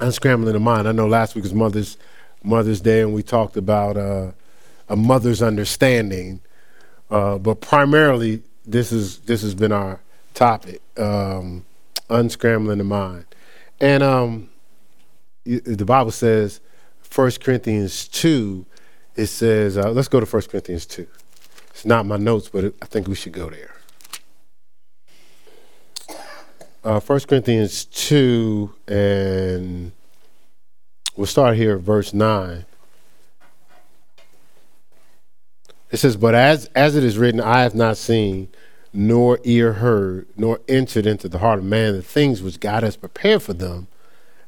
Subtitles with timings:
[0.00, 0.88] unscrambling the mind.
[0.88, 1.96] I know last week was Mother's
[2.42, 4.32] Mother's Day, and we talked about uh,
[4.88, 6.40] a mother's understanding.
[7.10, 10.00] Uh, but primarily, this is this has been our
[10.34, 11.64] topic: um,
[12.10, 13.24] unscrambling the mind.
[13.80, 14.50] And um,
[15.44, 16.60] the Bible says,
[17.14, 18.66] 1 Corinthians two,
[19.16, 21.06] it says, uh, let's go to 1 Corinthians two.
[21.70, 23.73] It's not my notes, but it, I think we should go there.
[26.84, 29.90] Uh, 1 Corinthians 2, and
[31.16, 32.66] we'll start here at verse 9.
[35.90, 38.48] It says, But as, as it is written, I have not seen,
[38.92, 42.96] nor ear heard, nor entered into the heart of man the things which God has
[42.96, 43.86] prepared for them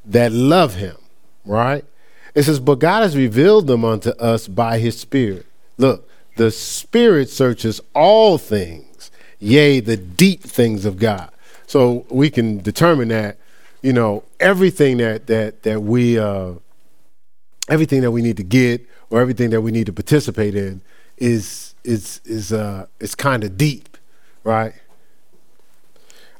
[0.05, 0.99] that love him.
[1.47, 1.87] Right?
[2.35, 5.47] It says, But God has revealed them unto us by his Spirit.
[5.79, 11.31] Look, the Spirit searches all things, yea, the deep things of God.
[11.67, 13.39] So we can determine that,
[13.83, 16.55] you know, everything that that that we uh,
[17.69, 20.81] everything that we need to get or everything that we need to participate in
[21.19, 23.97] is is is uh is kind of deep,
[24.45, 24.75] right?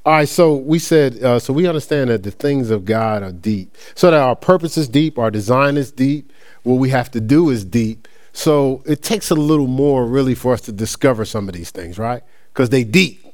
[0.05, 3.33] All right, so we said, uh, so we understand that the things of God are
[3.33, 3.77] deep.
[3.97, 7.51] So that our purpose is deep, our design is deep, what we have to do
[7.51, 8.07] is deep.
[8.33, 11.99] So it takes a little more really for us to discover some of these things,
[11.99, 12.23] right?
[12.53, 13.26] Because they deep.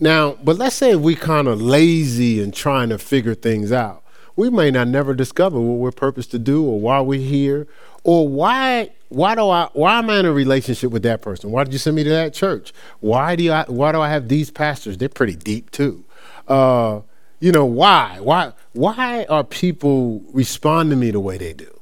[0.00, 4.02] Now, but let's say we kind of lazy and trying to figure things out.
[4.34, 7.66] We may not never discover what we're purposed to do or why we're here
[8.02, 11.50] or why why do I why am I in a relationship with that person?
[11.50, 12.72] Why did you send me to that church?
[13.00, 14.96] Why do I why do I have these pastors?
[14.96, 16.04] They're pretty deep too.
[16.48, 17.00] Uh,
[17.38, 21.78] you know why why why are people responding to me the way they do?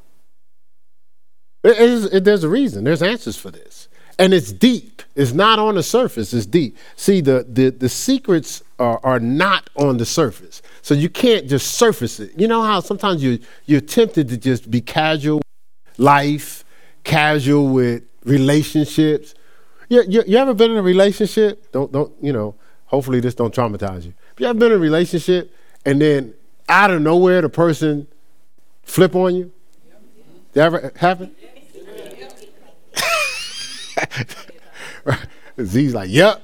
[1.62, 2.82] It, it, there's a reason.
[2.82, 4.97] There's answers for this and it's deep.
[5.18, 6.32] It's not on the surface.
[6.32, 6.78] It's deep.
[6.94, 11.72] See, the the, the secrets are, are not on the surface, so you can't just
[11.72, 12.38] surface it.
[12.38, 15.42] You know how sometimes you you're tempted to just be casual,
[15.96, 16.64] life,
[17.02, 19.34] casual with relationships.
[19.88, 21.72] You, you, you ever been in a relationship?
[21.72, 22.54] Don't don't you know?
[22.86, 24.14] Hopefully this don't traumatize you.
[24.28, 25.52] Have you ever been in a relationship
[25.84, 26.32] and then
[26.68, 28.06] out of nowhere the person
[28.84, 29.52] flip on you?
[30.52, 31.34] That ever happen?
[35.60, 36.42] Z's like, yep,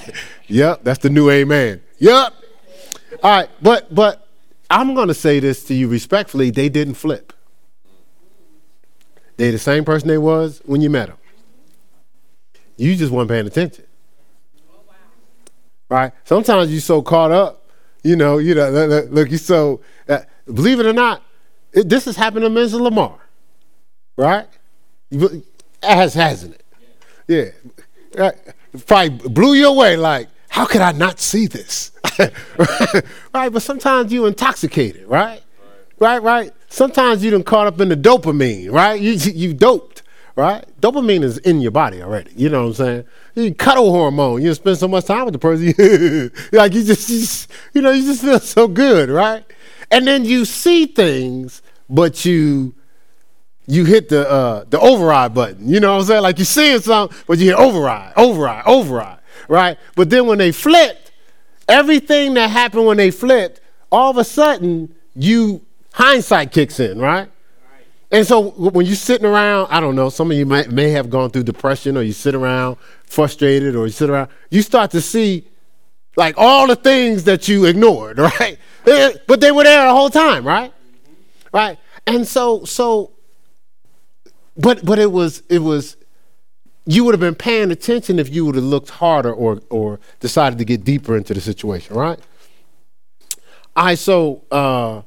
[0.46, 1.82] yep, that's the new amen.
[1.98, 2.34] Yep.
[3.22, 4.26] All right, but but
[4.70, 6.50] I'm gonna say this to you respectfully.
[6.50, 7.32] They didn't flip.
[9.36, 11.18] They the same person they was when you met them.
[12.76, 13.84] You just weren't paying attention.
[15.88, 16.12] Right?
[16.24, 17.68] Sometimes you so caught up,
[18.02, 18.70] you know, you know,
[19.10, 21.22] look, you so uh, believe it or not,
[21.72, 22.80] it, this has happened to Mrs.
[22.80, 23.18] Lamar,
[24.16, 24.48] right?
[25.82, 26.64] Has, hasn't it?
[27.28, 27.72] Yeah.
[28.16, 28.32] Uh,
[28.86, 31.90] probably blew you away like, how could I not see this?
[32.18, 33.52] right?
[33.52, 35.42] But sometimes you intoxicated, right?
[35.98, 36.52] Right, right.
[36.68, 39.00] Sometimes you done caught up in the dopamine, right?
[39.00, 40.02] You you doped,
[40.36, 40.64] right?
[40.80, 42.32] Dopamine is in your body already.
[42.36, 43.04] You know what I'm saying?
[43.34, 44.42] You cuddle hormone.
[44.42, 45.66] You spend so much time with the person,
[46.52, 49.44] like you just, you just, you know, you just feel so good, right?
[49.90, 52.74] And then you see things, but you
[53.66, 55.68] you hit the uh, the override button.
[55.68, 56.22] You know what I'm saying?
[56.22, 59.78] Like you're seeing something, but you hit override, override, override, right?
[59.96, 61.12] But then when they flipped,
[61.68, 63.60] everything that happened when they flipped,
[63.90, 67.30] all of a sudden you hindsight kicks in, right?
[68.10, 71.10] And so when you're sitting around, I don't know, some of you might, may have
[71.10, 72.76] gone through depression or you sit around
[73.06, 75.48] frustrated or you sit around, you start to see
[76.16, 78.58] like all the things that you ignored, right?
[78.84, 80.72] But they were there the whole time, right?
[81.52, 81.78] Right?
[82.06, 83.13] And so so
[84.56, 85.96] but but it was it was
[86.86, 90.58] you would have been paying attention if you would have looked harder or or decided
[90.58, 92.18] to get deeper into the situation, right?
[93.76, 95.02] I so uh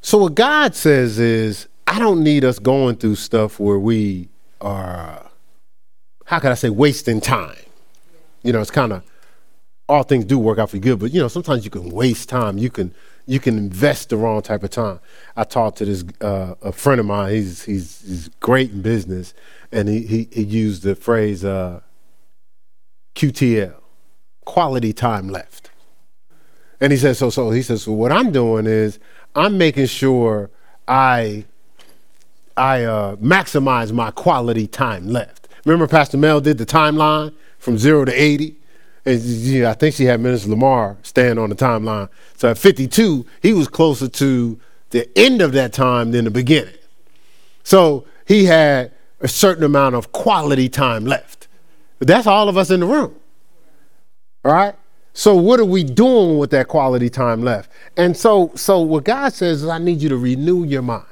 [0.00, 4.28] so what God says is I don't need us going through stuff where we
[4.60, 5.30] are
[6.26, 7.56] how can I say wasting time.
[8.42, 9.04] You know, it's kind of
[9.88, 12.56] all things do work out for good, but you know, sometimes you can waste time.
[12.56, 12.94] You can
[13.26, 15.00] you can invest the wrong type of time.
[15.36, 17.32] I talked to this uh, a friend of mine.
[17.32, 19.34] He's he's he's great in business,
[19.70, 21.80] and he he, he used the phrase uh,
[23.14, 23.74] QTL,
[24.44, 25.70] quality time left.
[26.80, 27.30] And he says so.
[27.30, 27.92] So he says so.
[27.92, 28.98] What I'm doing is
[29.36, 30.50] I'm making sure
[30.88, 31.44] I
[32.56, 35.48] I uh, maximize my quality time left.
[35.64, 38.56] Remember, Pastor Mel did the timeline from zero to eighty.
[39.04, 42.08] And, I think she had Minister Lamar stand on the timeline.
[42.36, 44.60] So at 52, he was closer to
[44.90, 46.74] the end of that time than the beginning.
[47.64, 51.48] So he had a certain amount of quality time left.
[51.98, 53.14] But that's all of us in the room.
[54.44, 54.74] All right?
[55.14, 57.70] So what are we doing with that quality time left?
[57.96, 61.06] And so, so what God says is, I need you to renew your mind.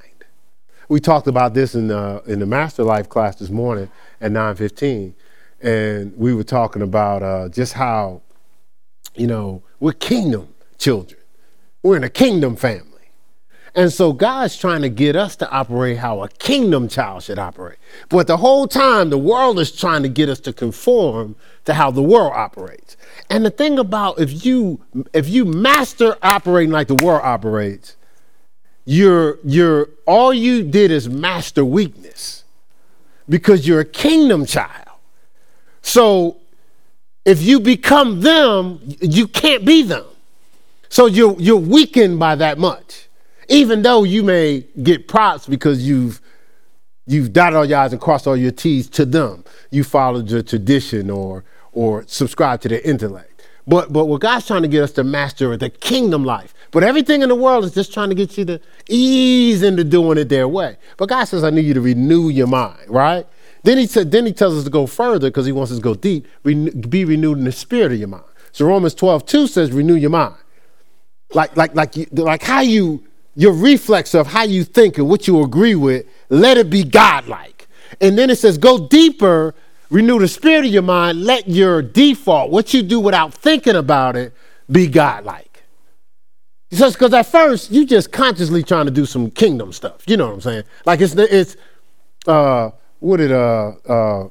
[0.89, 3.89] We talked about this in the in the Master Life class this morning
[4.21, 5.13] at 9:15,
[5.63, 8.23] and we were talking about uh, just how,
[9.15, 10.49] you know, we're kingdom
[10.79, 11.21] children.
[11.83, 12.87] We're in a kingdom family.
[13.75, 17.79] And so God's trying to get us to operate how a kingdom child should operate.
[18.09, 21.37] But the whole time, the world is trying to get us to conform
[21.67, 22.97] to how the world operates.
[23.29, 24.81] And the thing about if you
[25.13, 27.97] if you master operating like the world operates,
[28.85, 32.45] you're you're all you did is master weakness
[33.29, 34.90] because you're a kingdom child.
[35.83, 36.39] So
[37.25, 40.05] if you become them, you can't be them.
[40.89, 43.09] So you're you're weakened by that much
[43.51, 46.23] even though you may get props because you've
[47.07, 49.45] you've dotted all your I's and crossed all your T's to them.
[49.71, 53.43] You followed the tradition or or subscribe to their intellect.
[53.67, 56.55] But but what God's trying to get us to master the kingdom life.
[56.71, 60.17] But everything in the world is just trying to get you to ease into doing
[60.19, 60.77] it their way.
[60.97, 63.27] But God says, I need you to renew your mind, right?
[63.63, 65.83] Then he said, then he tells us to go further because he wants us to
[65.83, 66.27] go deep.
[66.43, 68.25] be renewed in the spirit of your mind.
[68.53, 70.37] So Romans 12, 2 says, renew your mind.
[71.35, 73.05] Like, like, like, you, like how you
[73.37, 77.69] your reflex of how you think and what you agree with, let it be godlike.
[78.01, 79.55] And then it says, go deeper,
[79.89, 84.17] renew the spirit of your mind, let your default, what you do without thinking about
[84.17, 84.35] it,
[84.71, 85.65] be godlike.
[86.73, 90.03] Just because at first you just consciously trying to do some kingdom stuff.
[90.07, 90.65] You know what I'm saying?
[90.87, 91.57] Like it's it's
[92.29, 94.29] uh what did uh uh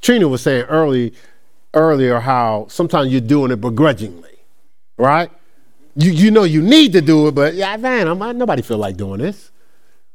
[0.00, 1.14] Trina was saying early
[1.74, 4.36] earlier how sometimes you're doing it begrudgingly,
[4.96, 5.30] right?
[5.98, 8.96] you, you know you need to do it, but yeah, man, I'm, nobody feel like
[8.96, 9.50] doing this.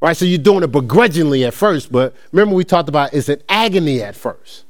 [0.02, 0.16] Right?
[0.16, 4.02] So you're doing it begrudgingly at first, but remember we talked about it's an agony
[4.02, 4.66] at first.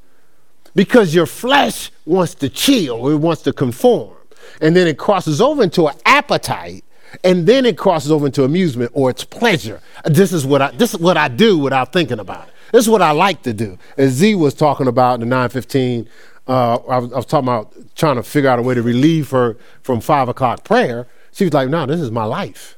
[0.75, 4.15] Because your flesh wants to chill, it wants to conform.
[4.59, 6.83] And then it crosses over into an appetite,
[7.23, 9.81] and then it crosses over into amusement or it's pleasure.
[10.05, 12.53] This is what I this is what I do without thinking about it.
[12.73, 13.77] This is what I like to do.
[13.97, 16.09] As Z was talking about in the 915
[16.47, 19.29] uh, I, was, I, was, talking about trying to figure out a way to relieve
[19.29, 21.07] her from five o'clock prayer.
[21.31, 22.77] She was like, "No, this is my life.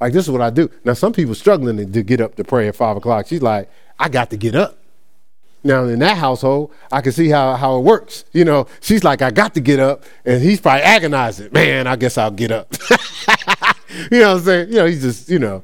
[0.00, 2.44] Like this is what I do." Now, some people struggling to, to get up to
[2.44, 3.26] pray at five o'clock.
[3.26, 3.68] She's like,
[3.98, 4.78] "I got to get up."
[5.64, 8.26] Now, in that household, I can see how, how it works.
[8.32, 10.04] You know, she's like, I got to get up.
[10.26, 11.50] And he's probably agonizing.
[11.52, 12.76] Man, I guess I'll get up.
[14.12, 14.68] you know what I'm saying?
[14.68, 15.62] You know, he's just, you know,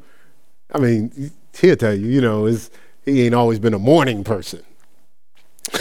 [0.73, 2.71] I mean, he'll tell you, you know, is
[3.05, 4.63] he ain't always been a morning person.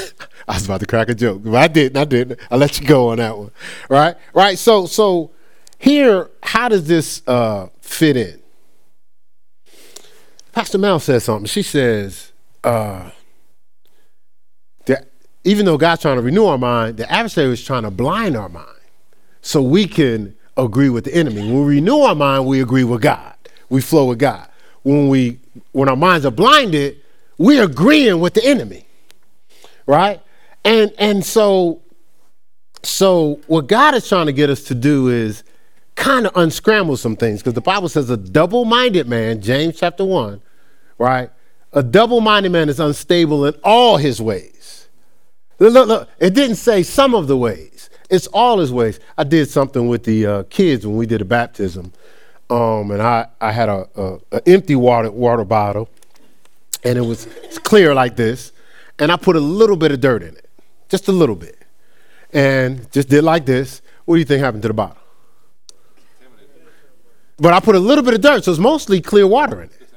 [0.47, 1.97] I was about to crack a joke, but I didn't.
[1.97, 2.39] I didn't.
[2.49, 3.51] I let you go on that one.
[3.89, 4.15] Right?
[4.33, 4.57] Right.
[4.57, 5.31] So so
[5.77, 8.39] here, how does this uh, fit in?
[10.51, 11.45] Pastor Mel says something.
[11.45, 12.33] She says
[12.63, 13.11] uh,
[14.85, 15.09] that
[15.43, 18.49] even though God's trying to renew our mind, the adversary is trying to blind our
[18.49, 18.67] mind
[19.41, 21.41] so we can agree with the enemy.
[21.41, 23.35] When we renew our mind, we agree with God.
[23.69, 24.48] We flow with God.
[24.83, 25.39] When we
[25.71, 26.97] when our minds are blinded,
[27.37, 28.85] we're agreeing with the enemy.
[29.85, 30.21] Right?
[30.63, 31.81] And and so
[32.83, 35.43] so what God is trying to get us to do is
[35.95, 40.41] kind of unscramble some things because the Bible says a double-minded man, James chapter 1,
[40.97, 41.29] right?
[41.73, 44.87] A double-minded man is unstable in all his ways.
[45.59, 47.89] Look, look, look, it didn't say some of the ways.
[48.09, 48.99] It's all his ways.
[49.17, 51.91] I did something with the uh, kids when we did a baptism.
[52.49, 55.89] Um, and I, I had a, a, a empty water water bottle,
[56.83, 57.27] and it was
[57.63, 58.51] clear like this,
[58.97, 60.49] and I put a little bit of dirt in it
[60.89, 61.57] just a little bit,
[62.33, 64.97] and just did like this, what do you think happened to the bottle?
[67.37, 69.89] But I put a little bit of dirt, so it's mostly clear water in it.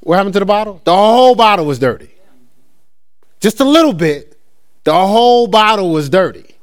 [0.00, 0.80] What happened to the bottle?
[0.84, 2.10] The whole bottle was dirty.
[3.40, 4.38] Just a little bit,
[4.84, 6.56] the whole bottle was dirty.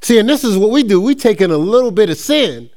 [0.00, 1.00] See, and this is what we do.
[1.00, 2.70] We take in a little bit of sin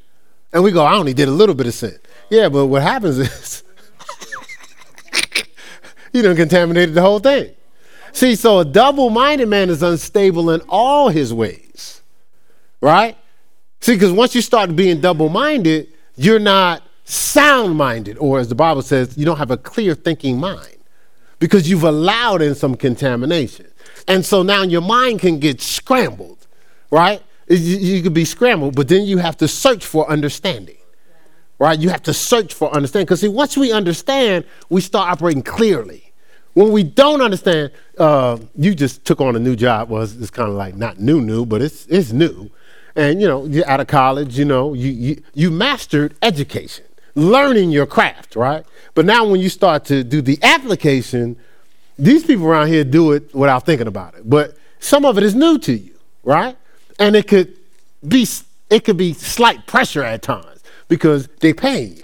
[0.51, 1.98] and we go, I only did a little bit of sin.
[2.29, 3.63] Yeah, but what happens is
[6.13, 7.51] you done contaminated the whole thing.
[8.12, 12.01] See, so a double minded man is unstable in all his ways,
[12.82, 13.15] right?
[13.82, 18.56] See, because once you start being double minded, you're not sound minded, or as the
[18.56, 20.77] Bible says, you don't have a clear thinking mind
[21.39, 23.68] because you've allowed in some contamination.
[24.08, 26.46] And so now your mind can get scrambled,
[26.91, 27.22] right?
[27.50, 30.77] You, could be scrambled, but then you have to search for understanding,
[31.58, 31.79] right?
[31.79, 33.06] You have to search for understanding.
[33.06, 36.13] Because see, once we understand, we start operating clearly.
[36.53, 39.89] When we don't understand, uh, you just took on a new job.
[39.89, 42.51] Well, it's, it's kind of like not new, new, but it's it's new.
[42.96, 44.38] And you know, you're out of college.
[44.38, 48.63] You know, you you, you mastered education, learning your craft, right?
[48.94, 51.36] But now when you start to do the application,
[51.98, 54.29] these people around here do it without thinking about it.
[54.29, 56.56] But some of it is new to you, right?
[57.00, 57.56] And it could
[58.08, 58.27] be
[58.70, 62.03] it could be slight pressure at times because they paying you.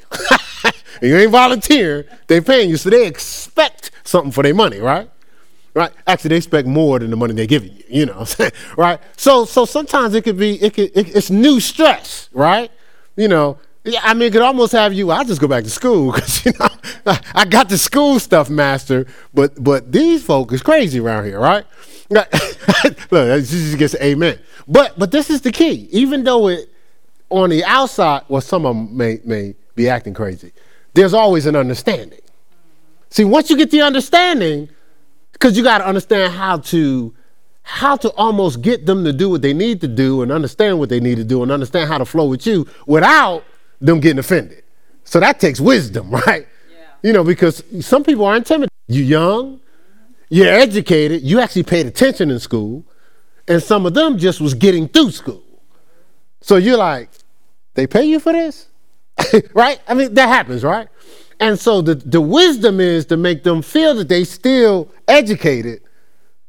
[1.02, 5.10] you ain't volunteering, they paying you, so they expect something for their money, right?
[5.74, 5.92] Right?
[6.08, 7.84] Actually, they expect more than the money they're giving you.
[7.90, 8.26] You know,
[8.78, 9.00] right?
[9.18, 12.72] So, so sometimes it could be, it could, it, it's new stress, right?
[13.18, 15.12] You know, yeah, I mean, it could almost have you.
[15.12, 19.08] I'll just go back to school because you know I got the school stuff mastered,
[19.34, 21.66] but but these folk is crazy around here, right?
[22.10, 22.28] Look,
[23.10, 24.40] this just gets amen.
[24.68, 25.88] But but this is the key.
[25.92, 26.70] Even though it
[27.30, 30.52] on the outside, well, some of them may may be acting crazy.
[30.94, 32.20] There's always an understanding.
[33.10, 34.70] See, once you get the understanding,
[35.34, 37.14] because you got to understand how to
[37.64, 40.90] how to almost get them to do what they need to do and understand what
[40.90, 43.44] they need to do and understand how to flow with you without
[43.82, 44.64] them getting offended.
[45.04, 46.48] So that takes wisdom, right?
[46.72, 46.78] Yeah.
[47.02, 48.70] You know, because some people are intimidated.
[48.88, 49.60] You're young,
[50.30, 52.86] you're educated, you actually paid attention in school,
[53.48, 55.44] and some of them just was getting through school.
[56.42, 57.10] So you're like,
[57.74, 58.68] they pay you for this?
[59.54, 59.80] right?
[59.88, 60.88] I mean, that happens, right?
[61.40, 65.82] And so the, the wisdom is to make them feel that they still educated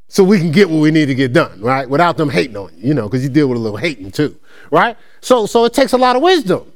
[0.08, 1.88] so we can get what we need to get done, right?
[1.88, 4.38] Without them hating on you, you know, because you deal with a little hating too,
[4.70, 4.96] right?
[5.20, 6.72] So so it takes a lot of wisdom.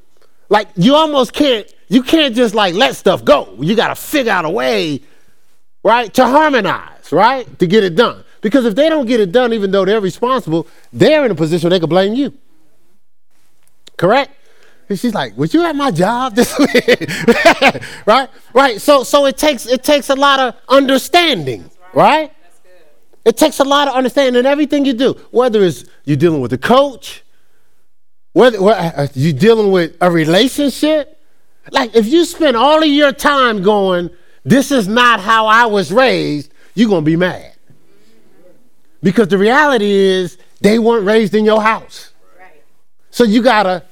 [0.49, 3.55] Like you almost can't, you can't just like let stuff go.
[3.61, 5.01] You got to figure out a way,
[5.83, 8.25] right, to harmonize, right, to get it done.
[8.41, 11.69] Because if they don't get it done, even though they're responsible, they're in a position
[11.69, 12.33] where they can blame you.
[13.97, 14.35] Correct?
[14.89, 17.11] And she's like, "Would you have my job this week?"
[18.07, 18.29] right?
[18.53, 18.81] Right.
[18.81, 22.33] So, so it takes it takes a lot of understanding, right?
[22.33, 22.33] right?
[23.25, 26.53] It takes a lot of understanding in everything you do, whether it's you're dealing with
[26.55, 27.23] a coach,
[28.33, 31.19] whether, whether uh, you're dealing with a relationship.
[31.71, 34.11] Like if you spend all of your time going,
[34.45, 37.53] "This is not how I was raised," you're gonna be mad
[39.03, 42.13] because the reality is they weren't raised in your house.
[42.39, 42.63] Right.
[43.11, 43.85] So you gotta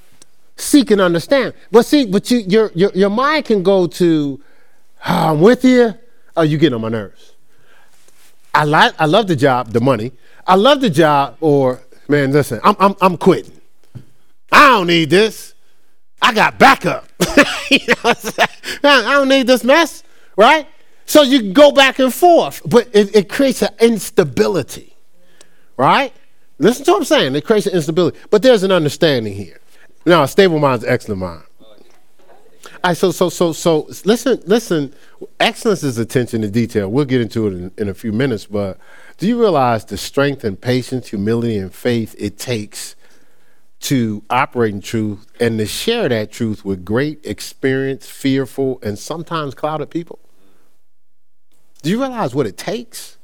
[0.56, 1.54] seek and understand.
[1.70, 4.40] But see, but you, your, your, your mind can go to,
[5.08, 5.94] oh, I'm with you,
[6.36, 7.32] oh, you get on my nerves.
[8.54, 10.12] I, like, I love the job, the money.
[10.46, 13.60] I love the job, or, man, listen, I'm, I'm, I'm quitting.
[14.50, 15.54] I don't need this.
[16.20, 17.06] I got backup.
[17.70, 18.14] you know
[18.82, 20.02] I don't need this mess,
[20.38, 20.66] right?
[21.04, 24.96] So you go back and forth, but it, it creates an instability,
[25.76, 26.14] right?
[26.58, 27.34] Listen to what I'm saying.
[27.34, 28.18] It creates an instability.
[28.30, 29.60] But there's an understanding here.
[30.06, 31.42] Now, a stable mind is excellent mind.
[32.84, 34.94] I so so so so listen listen.
[35.40, 36.88] Excellence is attention to detail.
[36.88, 38.78] We'll get into it in, in a few minutes, but
[39.16, 42.94] do you realize the strength and patience, humility and faith it takes
[43.80, 49.54] to operate in truth and to share that truth with great experienced, fearful, and sometimes
[49.54, 50.20] clouded people?
[51.82, 53.18] Do you realize what it takes?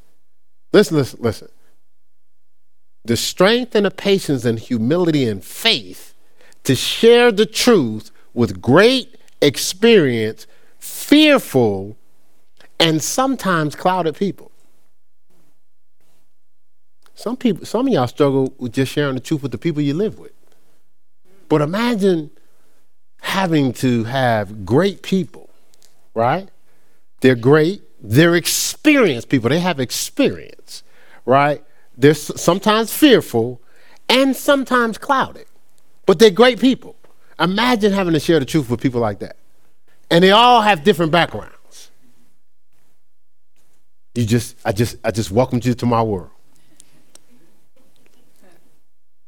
[0.73, 1.49] Listen, listen, listen.
[3.05, 6.15] The strength and the patience and humility and faith
[6.65, 10.47] to share the truth with great experience,
[10.79, 11.97] fearful,
[12.81, 14.51] and sometimes clouded people.
[17.15, 19.95] Some people, some of y'all struggle with just sharing the truth with the people you
[19.95, 20.33] live with.
[21.49, 22.31] But imagine
[23.21, 25.51] having to have great people,
[26.15, 26.49] right?
[27.21, 30.83] They're great, they're experienced people, they have experience,
[31.25, 31.65] right?
[31.97, 33.63] They're sometimes fearful
[34.11, 35.47] and sometimes clouded.
[36.05, 36.97] But they're great people.
[37.41, 39.37] Imagine having to share the truth with people like that.
[40.11, 41.91] And they all have different backgrounds.
[44.15, 46.31] You just, I just, I just welcomed you to my world.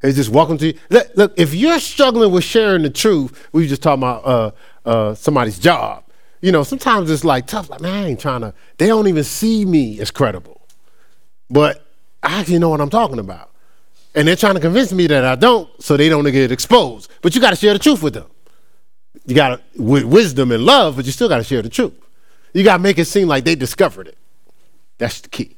[0.00, 0.78] They just welcome to you.
[0.90, 4.50] Look, look, if you're struggling with sharing the truth, we just talking about uh,
[4.84, 6.04] uh, somebody's job.
[6.40, 7.70] You know, sometimes it's like tough.
[7.70, 8.54] Like, man, I ain't trying to.
[8.78, 10.60] They don't even see me as credible,
[11.50, 11.86] but
[12.22, 13.50] I actually know what I'm talking about.
[14.14, 17.10] And they're trying to convince me that I don't, so they don't get exposed.
[17.20, 18.26] But you got to share the truth with them.
[19.26, 21.92] You got to, with wisdom and love, but you still got to share the truth.
[22.54, 24.16] You got to make it seem like they discovered it.
[24.98, 25.56] That's the key.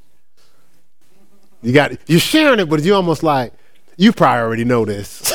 [1.62, 3.52] You got you're sharing it, but you almost like
[3.96, 5.32] you probably already know this,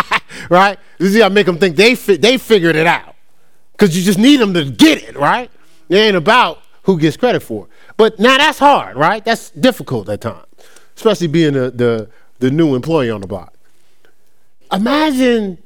[0.50, 0.78] right?
[0.98, 3.11] You got to make them think they fi- they figured it out,
[3.82, 5.50] because you just need them to get it, right?
[5.88, 7.70] It ain't about who gets credit for it.
[7.96, 9.24] But now that's hard, right?
[9.24, 10.46] That's difficult at times,
[10.94, 12.08] especially being the the
[12.38, 13.54] the new employee on the block.
[14.70, 15.58] Imagine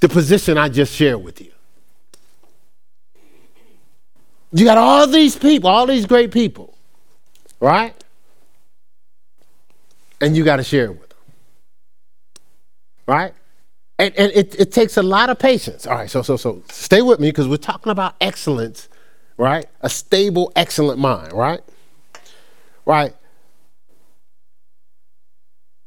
[0.00, 1.52] the position I just shared with you.
[4.52, 6.76] You got all these people, all these great people,
[7.60, 7.94] right?
[10.20, 11.18] And you got to share it with them,
[13.06, 13.32] right?
[13.98, 15.86] And, and it, it takes a lot of patience.
[15.86, 18.88] All right, so so so stay with me because we're talking about excellence,
[19.38, 19.66] right?
[19.80, 21.60] A stable, excellent mind, right?
[22.84, 23.14] Right.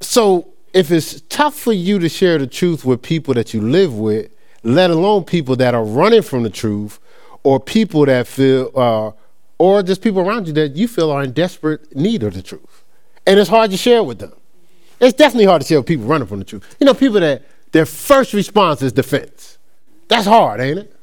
[0.02, 3.98] so if it's tough for you to share the truth with people that you live
[3.98, 4.32] with,
[4.64, 7.00] let alone people that are running from the truth,
[7.44, 9.12] or people that feel, uh,
[9.58, 12.84] or just people around you that you feel are in desperate need of the truth,
[13.26, 14.34] and it's hard to share with them.
[15.00, 16.76] It's definitely hard to share with people running from the truth.
[16.80, 19.58] You know, people that their first response is defense.
[20.08, 20.96] That's hard, ain't it?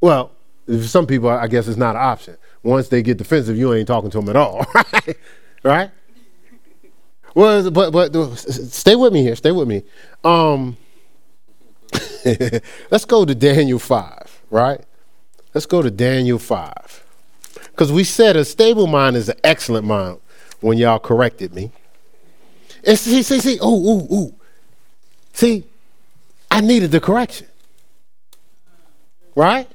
[0.00, 0.30] Well,
[0.66, 2.36] for some people, I guess it's not an option.
[2.62, 5.18] Once they get defensive, you ain't talking to them at all, right?
[5.62, 5.90] right?
[7.34, 9.36] Well, but but stay with me here.
[9.36, 9.82] Stay with me.
[10.24, 10.76] Um,
[12.90, 14.80] let's go to Daniel five, right?
[15.54, 17.04] Let's go to Daniel five,
[17.70, 20.18] because we said a stable mind is an excellent mind.
[20.60, 21.70] When y'all corrected me,
[22.82, 23.58] and see, see, see.
[23.60, 24.34] Oh, ooh, ooh.
[25.36, 25.64] See,
[26.50, 27.46] I needed the correction,
[29.34, 29.68] right?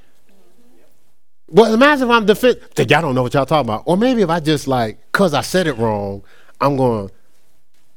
[1.48, 2.58] Well, imagine if I'm defend.
[2.80, 3.84] Y'all don't know what y'all talking about.
[3.86, 6.24] Or maybe if I just like, cause I said it wrong,
[6.60, 7.13] I'm going to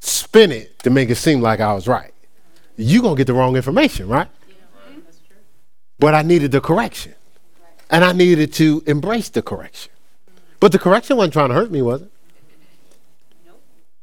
[0.00, 2.12] spin it to make it seem like I was right.
[2.76, 4.28] You gonna get the wrong information, right?
[5.98, 7.14] But I needed the correction,
[7.88, 9.90] and I needed to embrace the correction.
[10.60, 12.10] But the correction wasn't trying to hurt me, was it?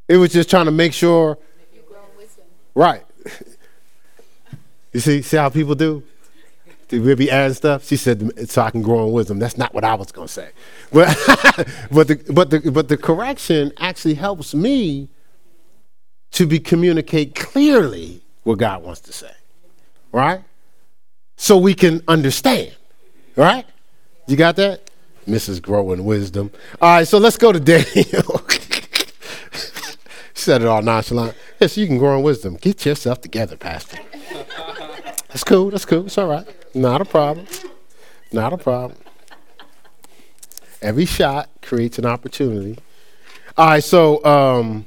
[0.07, 1.37] It was just trying to make sure.
[2.73, 3.03] Right.
[4.93, 6.03] you see, see how people do?
[6.99, 7.85] we'll be adding stuff.
[7.85, 9.39] She said, so I can grow in wisdom.
[9.39, 10.49] That's not what I was going to say.
[10.91, 11.07] But,
[11.91, 15.07] but, the, but, the, but the correction actually helps me
[16.31, 19.31] to be communicate clearly what God wants to say.
[20.11, 20.41] Right?
[21.37, 22.75] So we can understand.
[23.37, 23.65] Right?
[24.27, 24.89] You got that?
[25.27, 25.61] Mrs.
[25.61, 26.51] Growing Wisdom.
[26.81, 28.40] All right, so let's go to Daniel.
[30.33, 31.35] Said it all nonchalant.
[31.59, 32.55] Yes, you can grow in wisdom.
[32.55, 33.99] Get yourself together, Pastor.
[35.29, 35.71] That's cool.
[35.71, 36.05] That's cool.
[36.05, 36.47] It's all right.
[36.73, 37.47] Not a problem.
[38.31, 38.97] Not a problem.
[40.81, 42.79] Every shot creates an opportunity.
[43.57, 44.85] All right, so um,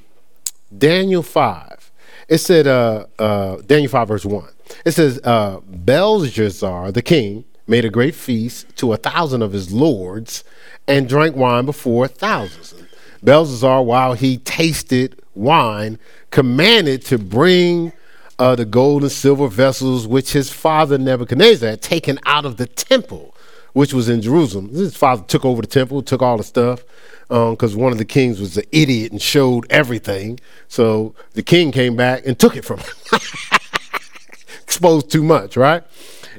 [0.76, 1.92] Daniel 5.
[2.28, 4.44] It said, uh, uh, Daniel 5, verse 1.
[4.84, 9.72] It says, uh, Belshazzar, the king, made a great feast to a thousand of his
[9.72, 10.42] lords
[10.86, 12.74] and drank wine before thousands.
[13.24, 15.98] Belshazzar, while he tasted wine,
[16.30, 17.92] commanded to bring
[18.38, 22.66] uh, the gold and silver vessels which his father Nebuchadnezzar had taken out of the
[22.66, 23.34] temple,
[23.72, 24.68] which was in Jerusalem.
[24.70, 26.84] His father took over the temple, took all the stuff,
[27.28, 30.38] because um, one of the kings was an idiot and showed everything.
[30.68, 32.94] So the king came back and took it from him.
[34.62, 35.82] Exposed too much, right?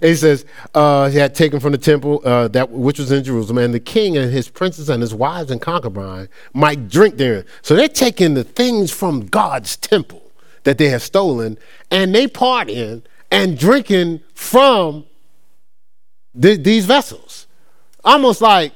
[0.01, 3.57] He says uh, he had taken from the temple uh, that which was in Jerusalem,
[3.57, 7.45] and the king and his princes and his wives and concubines might drink there.
[7.61, 10.21] So they're taking the things from God's temple
[10.63, 11.57] that they have stolen,
[11.91, 15.05] and they partying and drinking from
[16.39, 17.47] th- these vessels.
[18.03, 18.73] Almost like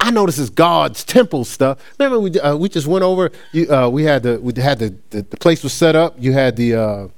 [0.00, 1.78] I know this is God's temple stuff.
[1.98, 3.30] Remember, we uh, we just went over.
[3.52, 6.14] You, uh, we had the we had the, the, the place was set up.
[6.18, 7.08] You had the uh,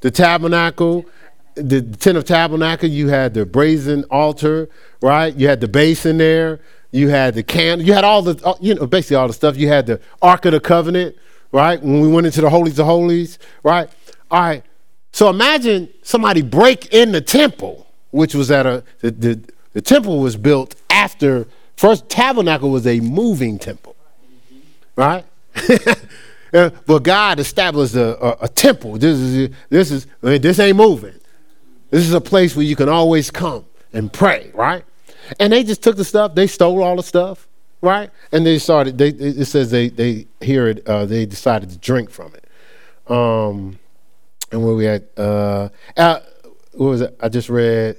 [0.00, 1.06] the tabernacle,
[1.54, 2.88] the, tent of tabernacle.
[2.88, 4.68] You had the brazen altar,
[5.00, 5.34] right?
[5.34, 6.60] You had the basin there.
[6.90, 7.80] You had the can.
[7.80, 9.56] You had all the uh, you know basically all the stuff.
[9.56, 11.16] You had the ark of the covenant,
[11.50, 11.82] right?
[11.82, 13.88] When we went into the holies of holies, right?
[14.30, 14.64] All right.
[15.12, 19.40] So imagine somebody break in the temple, which was at a the, the,
[19.72, 23.96] the temple was built after first tabernacle was a moving temple,
[24.96, 25.24] right?
[26.54, 28.96] Uh, but God established a, a, a, temple.
[28.96, 31.18] This is this is this ain't moving.
[31.94, 34.84] This is a place where you can always come and pray, right?
[35.38, 36.34] And they just took the stuff.
[36.34, 37.46] They stole all the stuff
[37.84, 38.10] right?
[38.32, 38.98] And they started.
[38.98, 40.86] They it says they they hear it.
[40.88, 42.48] Uh, they decided to drink from it.
[43.10, 43.78] Um,
[44.50, 45.06] and where we at?
[45.16, 46.20] Uh, uh,
[46.72, 47.16] what was it?
[47.20, 47.96] I just read.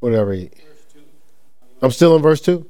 [0.00, 0.36] Whatever.
[1.80, 2.68] I'm still in verse two.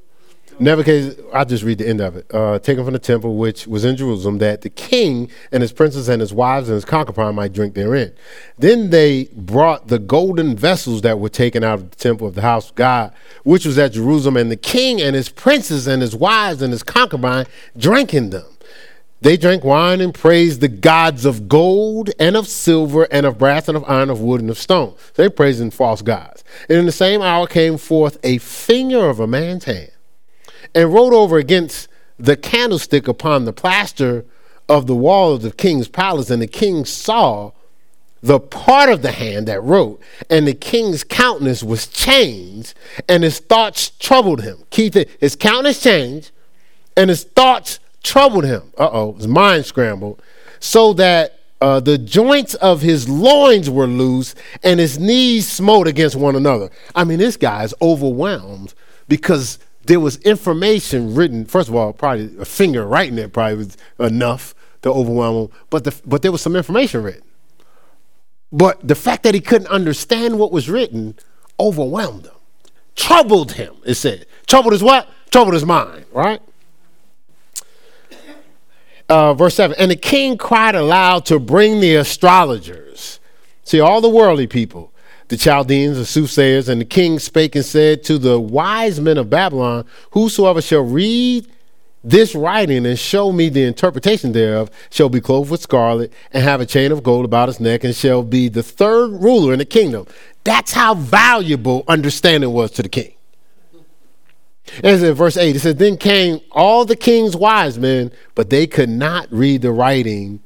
[0.59, 2.25] Nebuchadnezzar, I'll just read the end of it.
[2.33, 6.07] Uh, taken from the temple which was in Jerusalem, that the king and his princes
[6.07, 8.13] and his wives and his concubine might drink therein.
[8.57, 12.41] Then they brought the golden vessels that were taken out of the temple of the
[12.41, 13.13] house of God,
[13.43, 16.83] which was at Jerusalem, and the king and his princes and his wives and his
[16.83, 17.45] concubine
[17.77, 18.45] drank in them.
[19.21, 23.69] They drank wine and praised the gods of gold and of silver and of brass
[23.69, 24.95] and of iron, of wood and of stone.
[25.13, 26.43] So they praising false gods.
[26.67, 29.92] And in the same hour came forth a finger of a man's hand
[30.75, 34.25] and wrote over against the candlestick upon the plaster
[34.69, 36.29] of the wall of the king's palace.
[36.29, 37.51] And the king saw
[38.21, 42.73] the part of the hand that wrote, and the king's countenance was changed,
[43.09, 44.63] and his thoughts troubled him.
[44.69, 46.31] Keith, his countenance changed,
[46.95, 48.71] and his thoughts troubled him.
[48.77, 50.21] Uh oh, his mind scrambled,
[50.61, 56.15] so that uh, the joints of his loins were loose, and his knees smote against
[56.15, 56.69] one another.
[56.95, 58.73] I mean, this guy is overwhelmed
[59.09, 61.45] because there was information written.
[61.45, 65.83] First of all, probably a finger writing it probably was enough to overwhelm him, but
[65.83, 67.23] the, but there was some information written.
[68.51, 71.15] But the fact that he couldn't understand what was written
[71.59, 72.33] overwhelmed him,
[72.95, 73.75] troubled him.
[73.85, 75.09] It said, troubled his what?
[75.31, 76.05] Troubled his mind.
[76.11, 76.41] Right.
[79.09, 83.19] Uh, verse 7 And the king cried aloud to bring the astrologers.
[83.63, 84.92] See, all the worldly people
[85.33, 89.31] the Chaldeans, the soothsayers, and the king spake and said to the wise men of
[89.31, 91.47] Babylon, Whosoever shall read
[92.03, 96.61] this writing and show me the interpretation thereof shall be clothed with scarlet and have
[96.61, 99.65] a chain of gold about his neck and shall be the third ruler in the
[99.65, 100.05] kingdom.
[100.43, 103.15] That's how valuable understanding was to the king.
[104.83, 108.67] As in verse 8, it says, Then came all the king's wise men, but they
[108.67, 110.43] could not read the writing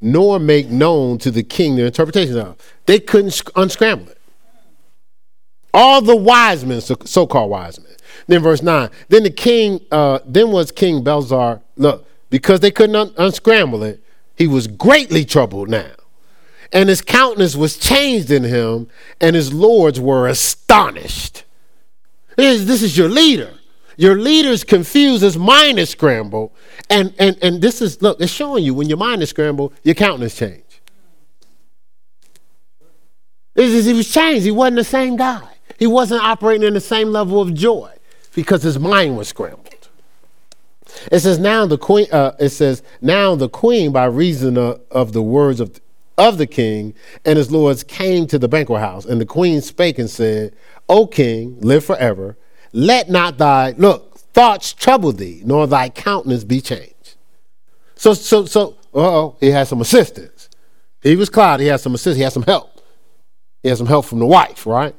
[0.00, 2.56] nor make known to the king their interpretation of.
[2.86, 4.18] They couldn't unscramble it.
[5.74, 7.92] All the wise men, so called wise men.
[8.26, 8.90] Then verse 9.
[9.08, 14.02] Then the king, uh, then was King Belzar, look, because they couldn't un- unscramble it,
[14.36, 15.90] he was greatly troubled now.
[16.72, 18.88] And his countenance was changed in him,
[19.20, 21.44] and his lords were astonished.
[22.36, 23.52] This, this is your leader.
[23.96, 26.50] Your leader's confused, his mind is scrambled.
[26.88, 29.94] And, and, and this is, look, it's showing you when your mind is scrambled, your
[29.94, 30.62] countenance change.
[33.54, 34.44] He was changed.
[34.44, 35.51] He wasn't the same guy.
[35.78, 37.92] He wasn't operating in the same level of joy
[38.34, 39.68] because his mind was scrambled.
[41.10, 42.06] It says now the queen.
[42.12, 45.80] Uh, it says now the queen, by reason of, of the words of
[46.18, 49.98] of the king and his lords, came to the banquet house, and the queen spake
[49.98, 50.54] and said,
[50.88, 52.36] "O king, live forever.
[52.72, 57.16] Let not thy look thoughts trouble thee, nor thy countenance be changed."
[57.94, 58.76] So, so, so.
[58.94, 60.50] Oh, he had some assistance.
[61.00, 61.64] He was cloudy.
[61.64, 62.16] He had some assistance.
[62.16, 62.82] He had some help.
[63.62, 64.94] He had some help from the wife, right?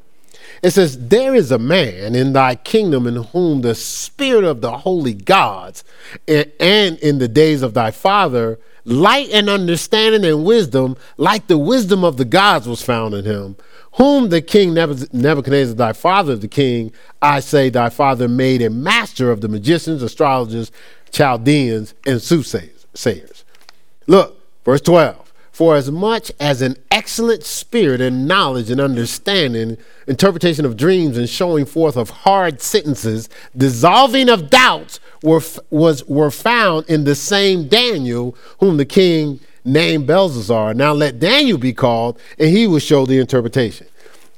[0.62, 4.78] It says, There is a man in thy kingdom in whom the spirit of the
[4.78, 5.84] holy gods
[6.28, 12.04] and, in the days of thy father, light and understanding and wisdom, like the wisdom
[12.04, 13.56] of the gods, was found in him.
[13.94, 19.30] Whom the king Nebuchadnezzar, thy father, the king, I say, thy father made a master
[19.30, 20.72] of the magicians, astrologers,
[21.12, 23.46] Chaldeans, and soothsayers.
[24.08, 25.23] Look, verse 12.
[25.54, 31.30] For as much as an excellent spirit and knowledge and understanding, interpretation of dreams and
[31.30, 37.68] showing forth of hard sentences, dissolving of doubts were, was, were found in the same
[37.68, 40.74] Daniel, whom the king named Belteshazzar.
[40.74, 43.86] Now let Daniel be called, and he will show the interpretation.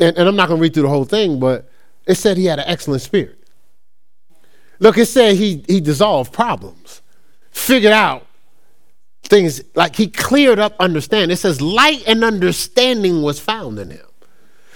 [0.02, 1.72] And, and I'm not going to read through the whole thing, but
[2.06, 3.40] it said he had an excellent spirit.
[4.80, 7.02] Look, it said he, he dissolved problems,
[7.52, 8.28] figured out
[9.28, 11.32] things like he cleared up understanding.
[11.32, 14.06] It says light and understanding was found in him.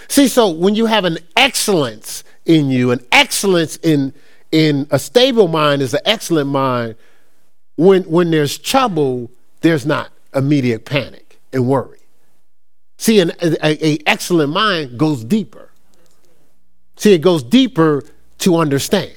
[0.07, 4.13] See, so when you have an excellence in you, an excellence in
[4.51, 6.95] in a stable mind is an excellent mind.
[7.75, 9.31] When when there's trouble,
[9.61, 11.99] there's not immediate panic and worry.
[12.97, 15.71] See, an a, a excellent mind goes deeper.
[16.97, 18.03] See, it goes deeper
[18.39, 19.13] to understand.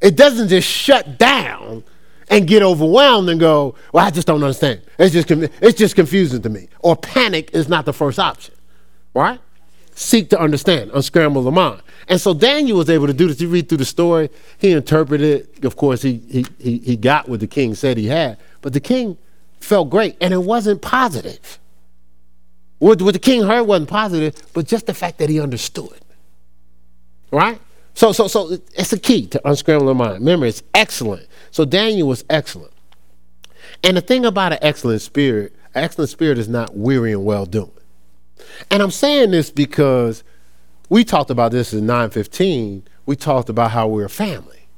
[0.00, 1.84] It doesn't just shut down
[2.28, 4.82] and get overwhelmed and go, well, I just don't understand.
[4.98, 6.68] It's just, it's just confusing to me.
[6.80, 8.54] Or panic is not the first option,
[9.14, 9.40] right?
[9.94, 11.82] Seek to understand, unscramble the mind.
[12.08, 13.40] And so Daniel was able to do this.
[13.40, 15.64] You read through the story, he interpreted it.
[15.64, 18.80] Of course, he, he, he, he got what the king said he had, but the
[18.80, 19.16] king
[19.60, 21.58] felt great, and it wasn't positive.
[22.78, 25.98] What, what the king heard wasn't positive, but just the fact that he understood,
[27.30, 27.58] right?
[27.96, 30.16] So, so, so it's a key to unscramble the mind.
[30.20, 31.26] Remember, it's excellent.
[31.50, 32.74] So Daniel was excellent.
[33.82, 37.46] And the thing about an excellent spirit, an excellent spirit is not weary and well
[37.46, 37.70] doing.
[38.70, 40.22] And I'm saying this because
[40.90, 42.86] we talked about this in 915.
[43.06, 44.68] We talked about how we're a family.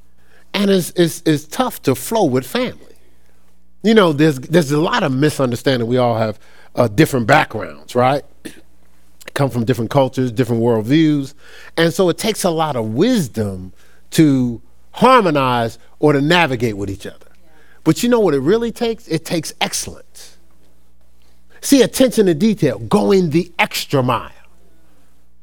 [0.53, 2.95] And it's, it's, it's tough to flow with family.
[3.83, 5.89] You know, there's, there's a lot of misunderstanding.
[5.89, 6.39] We all have
[6.73, 8.23] uh, different backgrounds, right?
[9.33, 11.33] Come from different cultures, different worldviews.
[11.77, 13.73] And so it takes a lot of wisdom
[14.11, 17.27] to harmonize or to navigate with each other.
[17.83, 19.07] But you know what it really takes?
[19.07, 20.37] It takes excellence.
[21.61, 24.31] See, attention to detail, going the extra mile.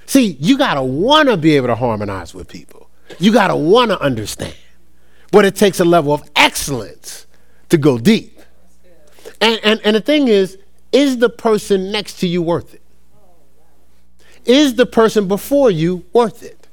[0.06, 2.88] See, you got to want to be able to harmonize with people.
[3.18, 4.54] You got to want to understand.
[5.32, 7.26] But it takes a level of excellence
[7.68, 8.40] to go deep.
[9.40, 10.58] And, and, and the thing is,
[10.92, 12.82] is the person next to you worth it?
[14.46, 16.68] Is the person before you worth it?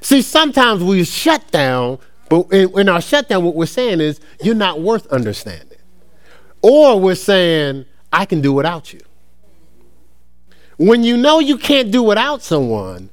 [0.00, 4.80] See, sometimes we shut down, but in, our shutdown, what we're saying is, you're not
[4.80, 5.78] worth understanding.
[6.60, 9.00] Or we're saying, I can do without you.
[10.76, 13.10] When you know you can't do without someone,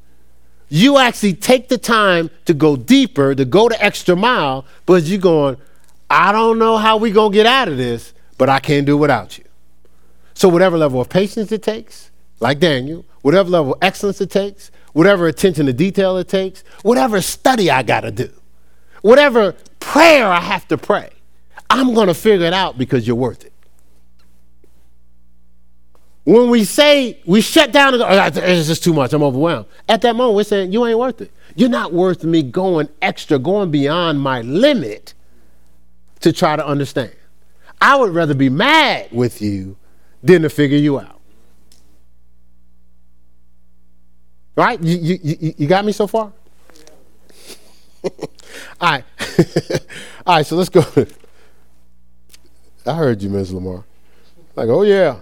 [0.70, 5.20] you actually take the time to go deeper, to go the extra mile, but you're
[5.20, 5.58] going,
[6.10, 8.98] I don't know how we're going to get out of this, but I can't do
[8.98, 9.44] without you.
[10.34, 12.09] So, whatever level of patience it takes,
[12.40, 17.22] like Daniel, whatever level of excellence it takes, whatever attention to detail it takes, whatever
[17.22, 18.30] study I got to do,
[19.02, 21.10] whatever prayer I have to pray,
[21.70, 23.54] I'm going to figure it out because you're worth it.
[26.24, 29.66] When we say we shut down and go, oh, it's just too much, I'm overwhelmed.
[29.88, 31.32] At that moment, we're saying, you ain't worth it.
[31.56, 35.14] You're not worth me going extra, going beyond my limit
[36.20, 37.16] to try to understand.
[37.82, 39.78] I would rather be mad with you
[40.22, 41.19] than to figure you out.
[44.56, 44.82] Right?
[44.82, 46.32] You, you, you got me so far?
[48.04, 48.12] All
[48.82, 49.04] right.
[50.26, 50.84] All right, so let's go.
[52.86, 53.54] I heard you, Ms.
[53.54, 53.86] Lamar.
[54.56, 55.20] Like, oh, yeah.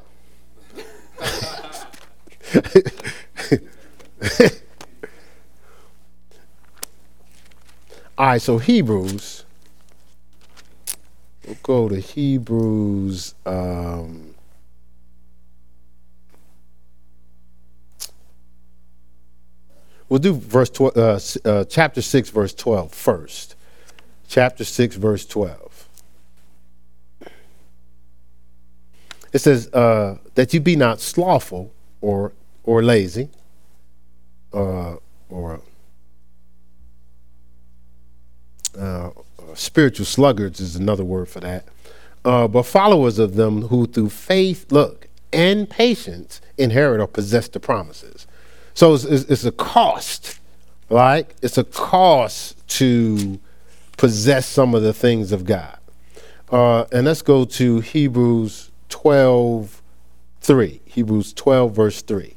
[8.18, 9.44] All right, so Hebrews.
[11.46, 13.36] We'll go to Hebrews.
[13.46, 14.27] Um,
[20.10, 23.56] we'll do verse tw- uh, uh, chapter 6, verse 12 first.
[24.28, 25.90] Chapter 6, verse 12.
[29.34, 33.30] It says, uh, that you be not slothful or, or lazy
[34.54, 34.96] uh,
[35.30, 35.62] or
[38.78, 39.10] uh,
[39.54, 41.66] spiritual sluggards is another word for that.
[42.24, 47.60] Uh, but followers of them who through faith, look, and patience inherit or possess the
[47.60, 48.28] promises.
[48.78, 50.40] So it's, it's, a cost,
[50.88, 51.28] right?
[51.42, 53.40] It's a cost to
[53.98, 55.80] possess some of the things of God.
[56.52, 59.82] Uh, and let's go to Hebrews 12,
[60.42, 60.82] 3.
[60.86, 62.36] Hebrews 12, verse 3.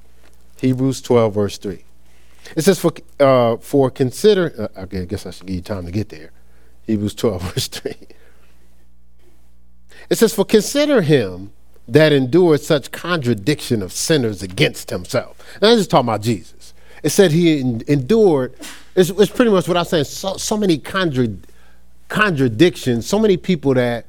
[0.56, 1.84] Hebrews 12, verse 3.
[2.56, 5.84] It says, for, uh, for consider, uh, okay, I guess I should give you time
[5.84, 6.30] to get there.
[6.86, 7.94] Hebrews 12, verse 3.
[10.08, 11.52] It says, For consider him
[11.88, 15.38] that endured such contradiction of sinners against himself.
[15.56, 16.74] And I'm just talking about Jesus.
[17.02, 18.54] It said he endured,
[18.94, 21.28] it's, it's, pretty much what I'm saying, so, so many contra,
[22.08, 24.06] contradictions, so many people that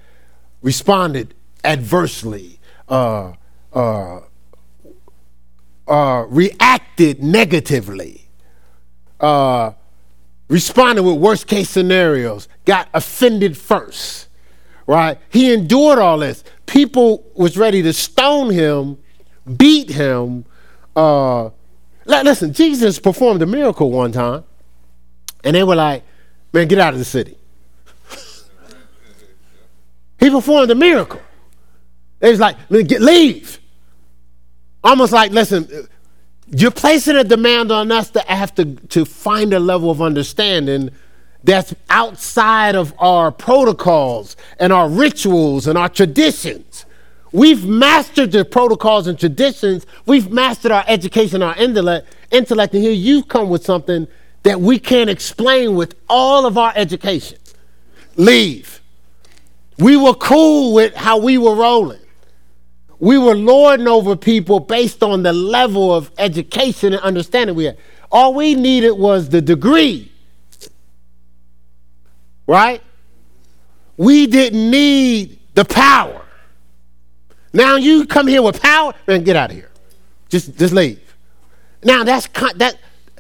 [0.62, 3.34] responded adversely, uh,
[3.74, 4.20] uh,
[5.88, 8.28] uh, reacted negatively,
[9.20, 9.72] uh,
[10.48, 14.28] responded with worst case scenarios, got offended first,
[14.86, 15.18] right?
[15.30, 16.44] He endured all this.
[16.72, 18.98] People was ready to stone him,
[19.58, 20.46] beat him.
[20.96, 21.50] Uh,
[22.06, 24.46] listen, Jesus performed a miracle one time,
[25.44, 26.04] and they were like,
[26.54, 27.38] "Man, get out of the city."
[30.18, 31.20] he performed a miracle.
[32.20, 33.60] They was like, "Get leave."
[34.82, 35.68] Almost like, listen,
[36.48, 40.92] you're placing a demand on us to have to, to find a level of understanding
[41.44, 46.86] that's outside of our protocols and our rituals and our traditions.
[47.32, 49.86] We've mastered the protocols and traditions.
[50.06, 54.08] We've mastered our education, our intellect, intellect, and here you come with something
[54.44, 57.38] that we can't explain with all of our education.
[58.18, 58.82] Leave.
[59.78, 62.00] We were cool with how we were rolling.
[63.00, 67.78] We were lording over people based on the level of education and understanding we had.
[68.12, 70.11] All we needed was the degree.
[72.52, 72.82] Right?
[73.96, 76.22] We didn't need the power.
[77.54, 79.72] Now you come here with power and get out of here.
[80.28, 81.00] Just just leave.
[81.82, 82.78] Now that's that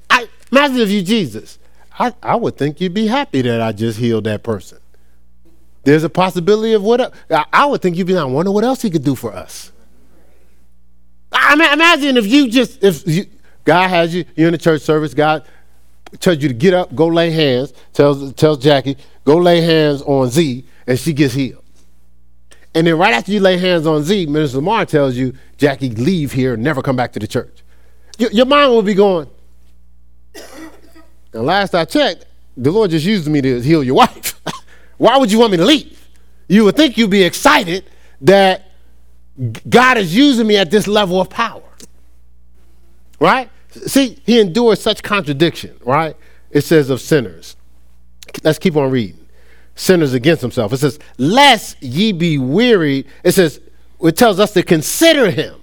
[0.09, 1.59] I imagine if you Jesus.
[1.97, 4.79] I, I would think you'd be happy that I just healed that person.
[5.85, 8.17] There's a possibility of what I would think you'd be.
[8.17, 9.71] I wonder what else he could do for us.
[11.31, 13.27] I mean, imagine if you just if you,
[13.63, 15.13] God has you, you're in the church service.
[15.13, 15.45] God
[16.19, 17.73] tells you to get up, go lay hands.
[17.93, 21.63] Tells tells Jackie go lay hands on Z, and she gets healed.
[22.73, 26.31] And then right after you lay hands on Z, Minister Lamar tells you, Jackie, leave
[26.31, 27.63] here, never come back to the church.
[28.17, 29.29] Your, your mind will be going.
[31.33, 34.39] And last I checked, the Lord just used me to heal your wife.
[34.97, 35.97] Why would you want me to leave?
[36.47, 37.85] You would think you'd be excited
[38.21, 38.71] that
[39.69, 41.63] God is using me at this level of power.
[43.19, 43.49] Right?
[43.69, 46.15] See, he endured such contradiction, right?
[46.49, 47.55] It says of sinners.
[48.43, 49.17] Let's keep on reading.
[49.75, 50.73] Sinners against himself.
[50.73, 53.05] It says, lest ye be weary.
[53.23, 53.59] It says,
[54.01, 55.55] it tells us to consider him.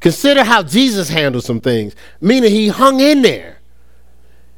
[0.00, 3.58] Consider how Jesus handled some things, meaning he hung in there.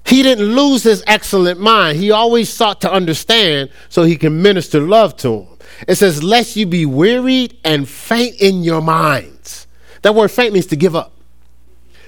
[0.07, 1.99] He didn't lose his excellent mind.
[1.99, 5.59] He always sought to understand so he can minister love to him.
[5.89, 9.67] It says, Lest you be wearied and faint in your minds.
[10.03, 11.13] That word faint means to give up.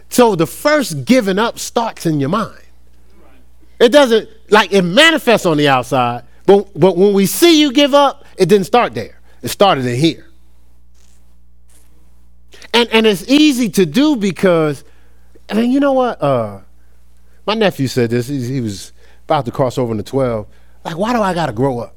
[0.09, 2.61] So the first giving up starts in your mind.
[3.81, 7.93] It doesn't, like, it manifests on the outside, but, but when we see you give
[7.93, 9.21] up, it didn't start there.
[9.43, 10.27] It started in here.
[12.73, 14.85] And and it's easy to do because,
[15.49, 16.21] I mean, you know what?
[16.21, 16.61] Uh,
[17.47, 18.27] my nephew said this.
[18.27, 18.93] He, he was
[19.25, 20.47] about to cross over into 12.
[20.85, 21.95] Like, why do I got to grow up?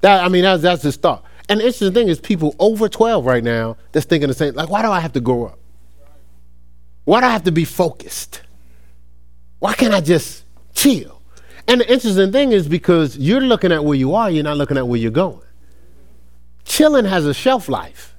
[0.00, 1.22] That I mean, that's that's his thought.
[1.48, 4.54] And the interesting thing is, people over 12 right now that's thinking the same.
[4.54, 5.58] Like, why do I have to grow up?
[7.04, 8.42] Why do I have to be focused?
[9.60, 11.20] Why can't I just chill?
[11.68, 14.76] And the interesting thing is because you're looking at where you are, you're not looking
[14.76, 15.40] at where you're going.
[16.64, 18.14] Chilling has a shelf life.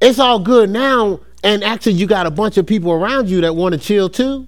[0.00, 3.54] It's all good now, and actually, you got a bunch of people around you that
[3.54, 4.46] want to chill too.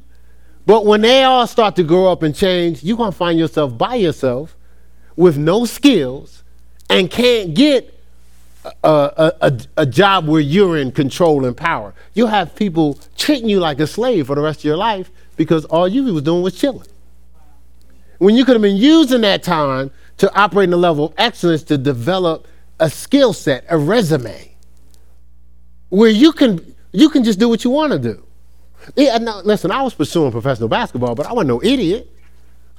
[0.66, 3.78] But when they all start to grow up and change, you're going to find yourself
[3.78, 4.56] by yourself
[5.14, 6.42] with no skills
[6.90, 7.92] and can't get
[8.82, 11.94] a, a, a, a, job where you're in control and power.
[12.14, 15.64] You'll have people treating you like a slave for the rest of your life because
[15.66, 16.86] all you was doing was chilling.
[18.18, 21.62] When you could have been using that time to operate in a level of excellence
[21.64, 22.48] to develop
[22.80, 24.54] a skill set, a resume,
[25.88, 28.22] where you can you can just do what you want to do.
[28.94, 32.10] Yeah, no, listen, I was pursuing professional basketball, but I wasn't no idiot.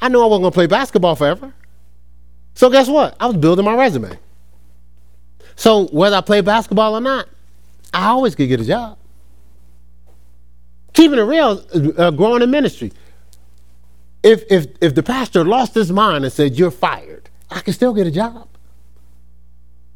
[0.01, 1.53] I knew I wasn't gonna play basketball forever.
[2.55, 3.15] So guess what?
[3.19, 4.17] I was building my resume.
[5.55, 7.27] So whether I play basketball or not,
[7.93, 8.97] I always could get a job.
[10.97, 11.63] Keeping it real,
[11.97, 12.91] uh, growing in ministry.
[14.23, 17.93] If, if, if the pastor lost his mind and said, You're fired, I could still
[17.93, 18.47] get a job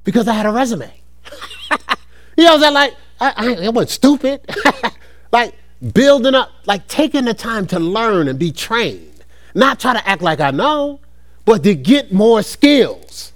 [0.04, 0.94] because I had a resume.
[2.38, 4.48] you know, that like, I, I, I wasn't stupid.
[5.32, 5.56] like,
[5.92, 10.22] building up, like taking the time to learn and be trained, not try to act
[10.22, 11.00] like I know
[11.46, 13.34] but to get more skills.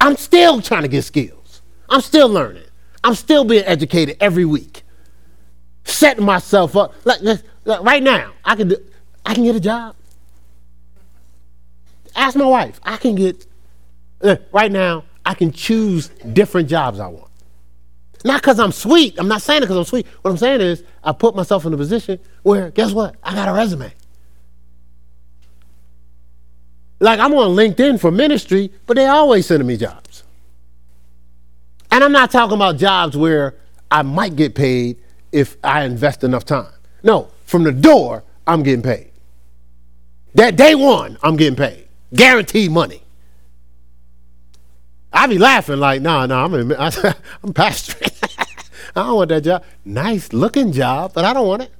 [0.00, 1.62] I'm still trying to get skills.
[1.88, 2.64] I'm still learning.
[3.04, 4.82] I'm still being educated every week.
[5.86, 6.94] Setting myself up.
[7.04, 7.20] Like,
[7.64, 8.76] like right now, I can do,
[9.24, 9.96] I can get a job.
[12.14, 12.80] Ask my wife.
[12.82, 13.46] I can get
[14.52, 15.04] right now.
[15.24, 17.30] I can choose different jobs I want.
[18.24, 19.14] Not because I'm sweet.
[19.18, 20.06] I'm not saying it because I'm sweet.
[20.22, 23.14] What I'm saying is I put myself in a position where guess what?
[23.22, 23.92] I got a resume.
[26.98, 30.24] Like I'm on LinkedIn for ministry, but they always sending me jobs.
[31.90, 33.54] And I'm not talking about jobs where
[33.90, 34.98] I might get paid
[35.36, 36.72] if I invest enough time.
[37.02, 39.10] No, from the door, I'm getting paid.
[40.34, 41.88] That day one, I'm getting paid.
[42.14, 43.02] Guaranteed money.
[45.12, 48.12] I be laughing like, no, no, I'm, I'm pastoring.
[48.96, 49.62] I don't want that job.
[49.84, 51.72] Nice looking job, but I don't want it.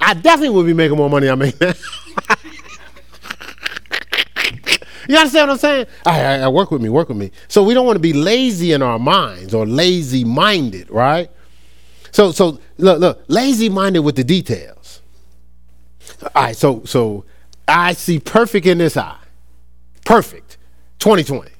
[0.00, 1.52] I definitely would be making more money I now.
[5.08, 5.86] You understand what I'm saying?
[6.04, 7.30] I, I, I work with me, work with me.
[7.46, 11.30] So we don't want to be lazy in our minds or lazy minded, right?
[12.16, 15.02] So so look look lazy minded with the details.
[16.22, 17.26] All right, so so
[17.68, 19.18] I see perfect in this eye,
[20.02, 20.56] perfect,
[20.98, 21.50] 2020.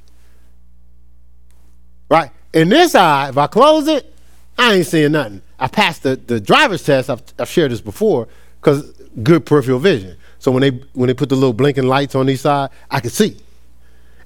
[2.09, 4.11] Right in this eye, if I close it,
[4.57, 5.43] I ain't seeing nothing.
[5.59, 7.11] I passed the, the driver's test.
[7.11, 8.27] I've, I've shared this before
[8.59, 8.93] because
[9.23, 10.17] good peripheral vision.
[10.39, 13.11] So when they when they put the little blinking lights on each side, I can
[13.11, 13.37] see.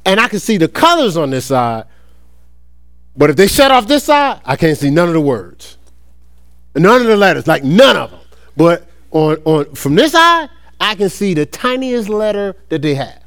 [0.05, 1.87] And I can see the colors on this side.
[3.17, 5.77] But if they shut off this side, I can't see none of the words.
[6.75, 8.21] None of the letters, like none of them.
[8.57, 13.23] But on, on from this side, I can see the tiniest letter that they have.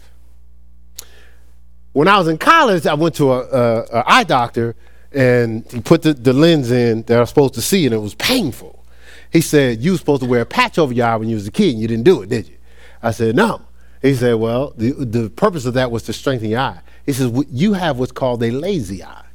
[1.92, 4.76] When I was in college, I went to a, a, a eye doctor
[5.12, 8.00] and he put the, the lens in that I was supposed to see, and it
[8.00, 8.84] was painful.
[9.32, 11.48] He said, You were supposed to wear a patch over your eye when you was
[11.48, 12.58] a kid, and you didn't do it, did you?
[13.04, 13.62] I said, no.
[14.02, 16.80] He said, well, the, the purpose of that was to strengthen your eye.
[17.06, 19.26] He says, you have what's called a lazy eye.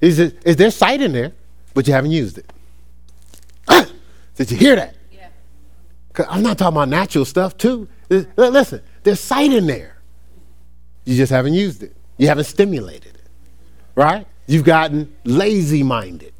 [0.00, 1.32] He says, is there sight in there,
[1.74, 2.50] but you haven't used it?
[4.36, 4.96] Did you hear that?
[5.10, 5.28] Yeah.
[6.28, 7.88] I'm not talking about natural stuff, too.
[8.08, 9.98] Listen, there's sight in there.
[11.04, 11.96] You just haven't used it.
[12.18, 13.28] You haven't stimulated it,
[13.94, 14.26] right?
[14.46, 16.32] You've gotten lazy minded.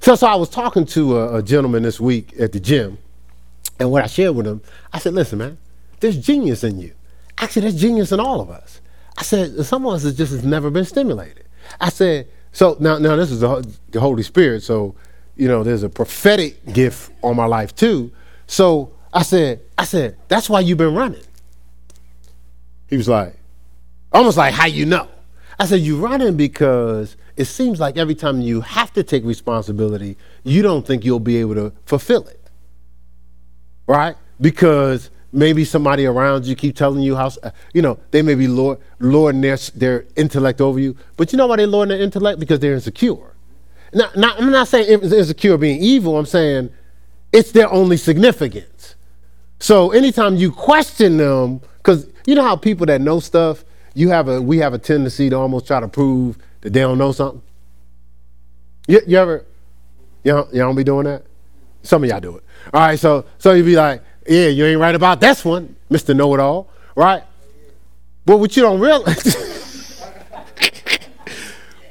[0.00, 2.98] So, so I was talking to a, a gentleman this week at the gym,
[3.80, 4.60] and what I shared with him,
[4.92, 5.58] I said, listen, man,
[6.00, 6.92] there's genius in you.
[7.38, 8.80] Actually, there's genius in all of us.
[9.16, 11.44] I said, some of us has just has never been stimulated.
[11.80, 14.62] I said, so now, now this is the, the Holy Spirit.
[14.62, 14.94] So,
[15.36, 18.12] you know, there's a prophetic gift on my life too.
[18.46, 21.22] So I said, I said, that's why you've been running.
[22.88, 23.34] He was like,
[24.12, 25.08] almost like how you know.
[25.58, 30.16] I said, you're running because it seems like every time you have to take responsibility,
[30.42, 32.40] you don't think you'll be able to fulfill it
[33.86, 34.16] right?
[34.40, 37.30] Because maybe somebody around you keep telling you how,
[37.72, 40.96] you know, they may be lord, lording their, their intellect over you.
[41.16, 42.40] But you know why they're lord their intellect?
[42.40, 43.33] Because they're insecure.
[43.94, 46.18] I'm not saying insecure being evil.
[46.18, 46.70] I'm saying
[47.32, 48.94] it's their only significance.
[49.60, 53.64] So anytime you question them, because you know how people that know stuff,
[53.94, 56.98] you have a we have a tendency to almost try to prove that they don't
[56.98, 57.42] know something.
[58.86, 59.44] You, you ever,
[60.24, 61.24] don't, you don't be doing that?
[61.82, 62.44] Some of y'all do it.
[62.72, 66.14] All right, so so you be like, yeah, you ain't right about this one, Mr.
[66.14, 67.22] Know It All, right?
[68.26, 69.36] But what you don't realize,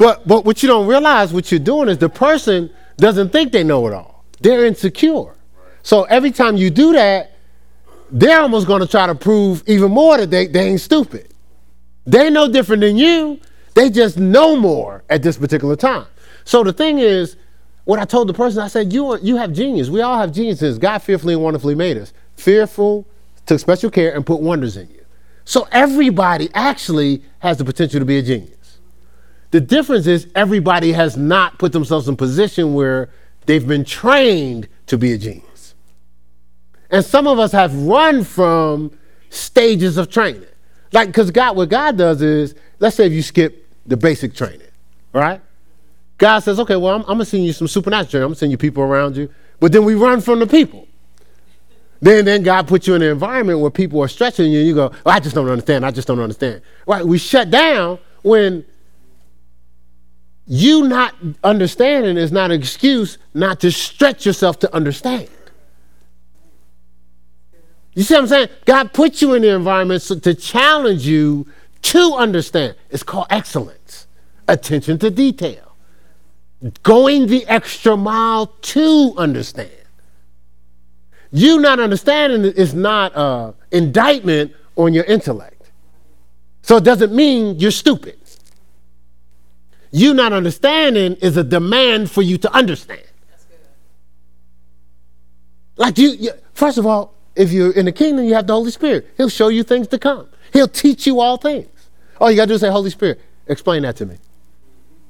[0.03, 3.63] but but what you don't realize, what you're doing is the person doesn't think they
[3.63, 4.25] know it all.
[4.41, 5.33] They're insecure.
[5.81, 7.37] So every time you do that,
[8.11, 11.33] they're almost going to try to prove even more that they, they ain't stupid.
[12.05, 13.39] They no different than you.
[13.75, 16.07] They just know more at this particular time.
[16.43, 17.37] So the thing is,
[17.85, 19.87] what I told the person, I said, you, you have genius.
[19.87, 20.77] We all have geniuses.
[20.79, 22.11] God fearfully and wonderfully made us.
[22.35, 23.07] Fearful,
[23.45, 25.05] took special care, and put wonders in you.
[25.45, 28.62] So everybody actually has the potential to be a genius.
[29.53, 33.11] The difference is everybody has not put themselves in position where
[33.45, 35.75] they've been trained to be a genius.
[36.89, 38.97] And some of us have run from
[39.29, 40.47] stages of training.
[40.91, 44.65] Like, because God, what God does is, let's say if you skip the basic training,
[45.13, 45.39] right?
[46.17, 48.23] God says, okay, well, I'm, I'm going to send you some supernatural training.
[48.23, 49.29] I'm going to send you people around you.
[49.59, 50.87] But then we run from the people.
[52.01, 54.73] Then, then God puts you in an environment where people are stretching you and you
[54.73, 55.85] go, oh, I just don't understand.
[55.85, 56.63] I just don't understand.
[56.87, 57.05] Right?
[57.05, 58.65] We shut down when
[60.45, 65.29] you not understanding is not an excuse not to stretch yourself to understand.
[67.93, 68.49] You see what I'm saying?
[68.65, 71.47] God put you in the environment so, to challenge you
[71.83, 72.75] to understand.
[72.89, 74.07] It's called excellence,
[74.47, 75.75] attention to detail,
[76.81, 79.69] going the extra mile to understand.
[81.31, 85.71] You not understanding is not an indictment on your intellect.
[86.61, 88.17] So it doesn't mean you're stupid.
[89.93, 93.03] You not understanding is a demand for you to understand.
[95.77, 98.71] Like you, you, first of all, if you're in the kingdom, you have the Holy
[98.71, 99.07] Spirit.
[99.17, 100.27] He'll show you things to come.
[100.51, 101.69] He'll teach you all things.
[102.19, 104.17] All you got to do is say, Holy Spirit, explain that to me.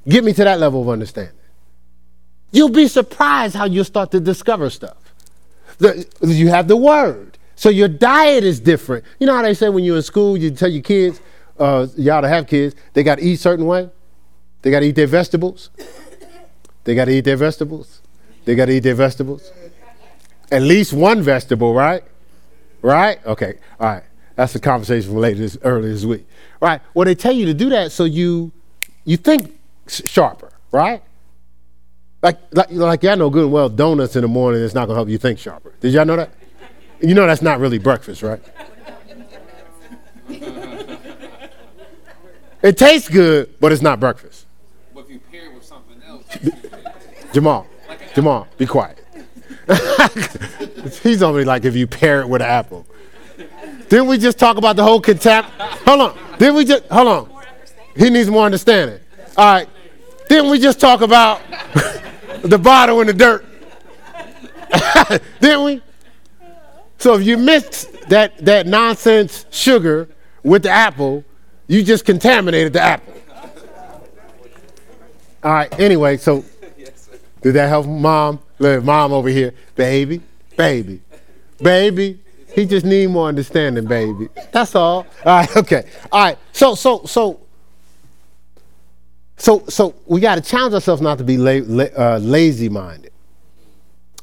[0.05, 1.34] Get me to that level of understanding.
[2.51, 4.97] You'll be surprised how you'll start to discover stuff.
[5.77, 7.38] The, you have the word.
[7.55, 9.05] So your diet is different.
[9.17, 11.21] You know how they say when you're in school, you tell your kids,
[11.57, 13.89] uh, y'all to have kids, they got to eat certain way?
[14.64, 15.70] They got to eat their vegetables.
[16.84, 18.01] They got to eat their vegetables.
[18.45, 19.51] They got to eat their vegetables.
[20.51, 22.03] At least one vegetable, right?
[22.82, 23.24] Right?
[23.26, 23.59] Okay.
[23.80, 24.03] All right.
[24.36, 26.26] That's a conversation from later this earlier this week.
[26.59, 26.82] Right?
[26.93, 28.51] Well, they tell you to do that so you
[29.05, 29.53] you think
[29.88, 31.03] sharper, right?
[32.22, 34.97] Like, like, like y'all know good and well, donuts in the morning is not gonna
[34.97, 35.74] help you think sharper.
[35.82, 36.32] Did y'all know that?
[37.01, 38.41] You know that's not really breakfast, right?
[42.64, 44.45] it tastes good, but it's not breakfast.
[44.93, 46.22] But if you pair it with something else,
[47.34, 47.67] Jamal,
[48.13, 48.99] Jamal, be quiet.
[51.01, 52.86] He's only like if you pair it with an apple.
[53.89, 55.49] Didn't we just talk about the whole contempt?
[55.59, 56.17] Hold on.
[56.38, 57.43] Didn't we just hold on?
[57.95, 58.99] He needs more understanding.
[59.38, 59.69] All right.
[60.29, 61.41] Didn't we just talk about
[62.43, 63.45] the bottle in the dirt.
[65.39, 65.81] Didn't we?
[66.97, 70.09] So if you mix that, that nonsense sugar
[70.43, 71.23] with the apple,
[71.67, 73.13] you just contaminated the apple.
[75.44, 76.44] All right, anyway, so
[77.41, 78.39] did that help mom?
[78.60, 80.22] Look, mom over here, baby,
[80.56, 81.02] baby,
[81.62, 82.20] baby.
[82.54, 84.30] He just need more understanding, baby.
[84.52, 85.08] That's all.
[85.26, 85.89] All right, okay.
[86.12, 86.38] All right.
[86.52, 87.44] So, so, so
[89.44, 93.12] so, so we got to challenge ourselves not to be la- la- uh, lazy minded.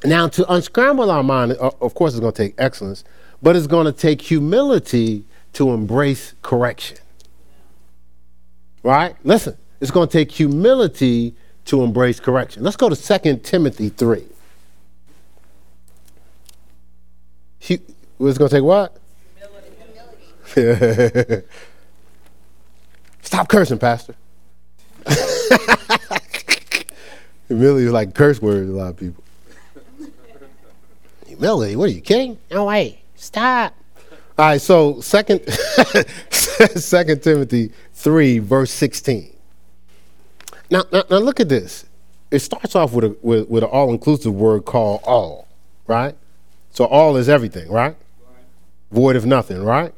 [0.03, 3.03] Now, to unscramble our mind, of course, it's going to take excellence,
[3.39, 6.97] but it's going to take humility to embrace correction.
[8.81, 9.15] Right?
[9.23, 12.63] Listen, it's going to take humility to embrace correction.
[12.63, 14.25] Let's go to 2 Timothy 3.
[17.59, 17.73] He,
[18.19, 18.97] it's going to take what?
[20.53, 21.45] Humility.
[23.21, 24.15] Stop cursing, Pastor.
[27.47, 29.23] Humility is like curse words a lot of people.
[31.27, 32.37] Humility, what are you kidding?
[32.51, 33.01] No way.
[33.15, 33.75] Stop.
[34.37, 35.41] All right, so second
[36.31, 39.31] second Timothy 3, verse 16.
[40.71, 41.85] Now, now, now look at this.
[42.31, 45.47] It starts off with, a, with, with an all-inclusive word called all,
[45.85, 46.15] right?
[46.71, 47.95] So all is everything, right?
[48.25, 48.45] right?
[48.91, 49.93] Void of nothing, right?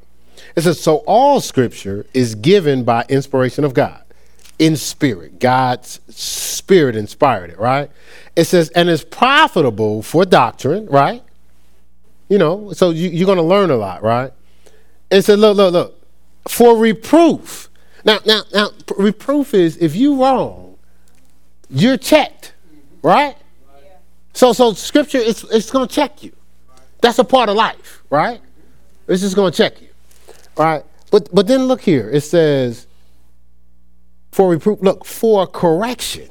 [0.56, 4.04] It says, so all scripture is given by inspiration of God
[4.60, 5.40] in spirit.
[5.40, 7.92] God's spirit inspired it, right?
[8.36, 11.24] It says, and it's profitable for doctrine, right?
[12.30, 14.32] You know, so you, are going to learn a lot, right?
[15.12, 16.02] It says, look, look, look,
[16.48, 17.70] for reproof.
[18.06, 20.63] Now, now, now, reproof is if you wrong,
[21.74, 22.54] you're checked,
[23.04, 23.36] right?
[24.34, 26.32] So, so scripture, it's, it's going to check you.
[27.02, 28.42] That's a part of life, right?
[29.08, 29.90] It's just going to check you,
[30.58, 30.84] right?
[31.12, 32.10] But, but then look here.
[32.10, 32.88] It says,
[34.32, 36.30] for reproof, look, for correction.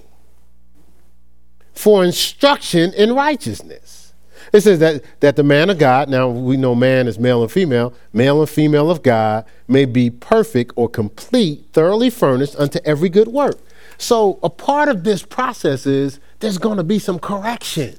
[1.75, 4.13] for instruction in righteousness.
[4.53, 7.51] It says that, that the man of God, now we know man is male and
[7.51, 13.09] female, male and female of God may be perfect or complete, thoroughly furnished unto every
[13.09, 13.59] good work.
[14.03, 17.97] So a part of this process is there's going to be some correction,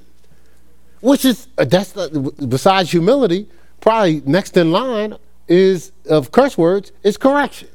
[1.00, 3.48] which is, uh, that's the, besides humility,
[3.80, 5.16] probably next in line
[5.48, 7.68] is of curse words is correction.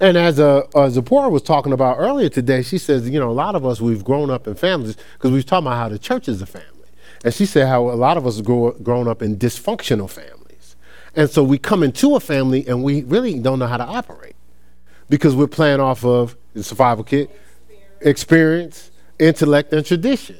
[0.00, 3.32] And as a uh, Zipporah was talking about earlier today, she says, you know, a
[3.32, 5.98] lot of us we've grown up in families because we was talking about how the
[5.98, 6.90] church is a family,
[7.24, 10.76] and she said how a lot of us grow grown up in dysfunctional families,
[11.14, 14.36] and so we come into a family and we really don't know how to operate
[15.08, 17.30] because we're playing off of the survival kit,
[18.00, 20.38] experience, intellect, and tradition,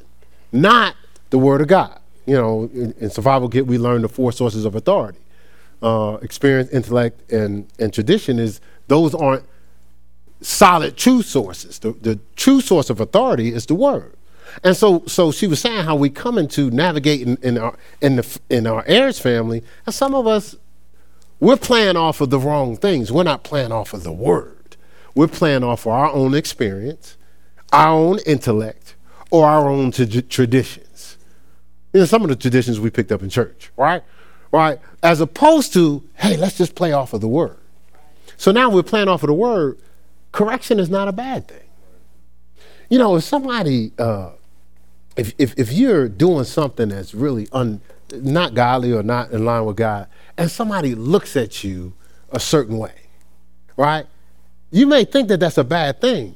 [0.51, 0.95] not
[1.29, 1.99] the Word of God.
[2.25, 5.19] You know, in, in survival kit we learn the four sources of authority:
[5.81, 9.45] uh, experience, intellect, and and tradition is those aren't
[10.41, 11.79] solid true sources.
[11.79, 14.13] The, the true source of authority is the word.
[14.63, 18.39] And so, so she was saying how we come into navigating in our in the
[18.49, 20.55] in our heirs family, and some of us
[21.39, 23.11] we're playing off of the wrong things.
[23.11, 24.56] We're not playing off of the word.
[25.17, 27.17] We're playing off of our own experience,
[27.73, 28.93] our own intellect,
[29.31, 31.17] or our own t- traditions.
[31.91, 34.03] You know, some of the traditions we picked up in church, right?
[34.51, 34.79] Right?
[35.01, 37.57] As opposed to, hey, let's just play off of the word.
[38.37, 39.79] So now we're playing off of the word.
[40.33, 41.67] Correction is not a bad thing.
[42.87, 44.33] You know, if somebody, uh,
[45.15, 47.81] if, if, if you're doing something that's really un,
[48.13, 51.93] not godly or not in line with God, and somebody looks at you
[52.29, 52.93] a certain way,
[53.77, 54.05] right?
[54.71, 56.35] You may think that that's a bad thing,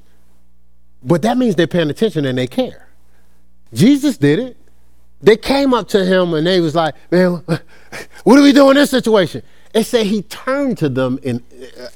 [1.04, 2.88] but that means they're paying attention and they care.
[3.74, 4.58] Jesus did it.
[5.22, 7.44] They came up to him and they was like, man,
[8.24, 9.44] what do we do in this situation?
[9.74, 11.44] It said he turned to them in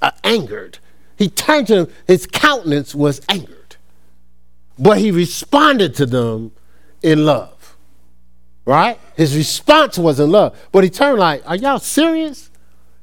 [0.01, 0.79] uh, angered.
[1.17, 3.77] He turned to them, his countenance was angered.
[4.77, 6.51] But he responded to them
[7.01, 7.77] in love.
[8.65, 8.99] Right?
[9.15, 10.57] His response was in love.
[10.71, 12.49] But he turned like, Are y'all serious?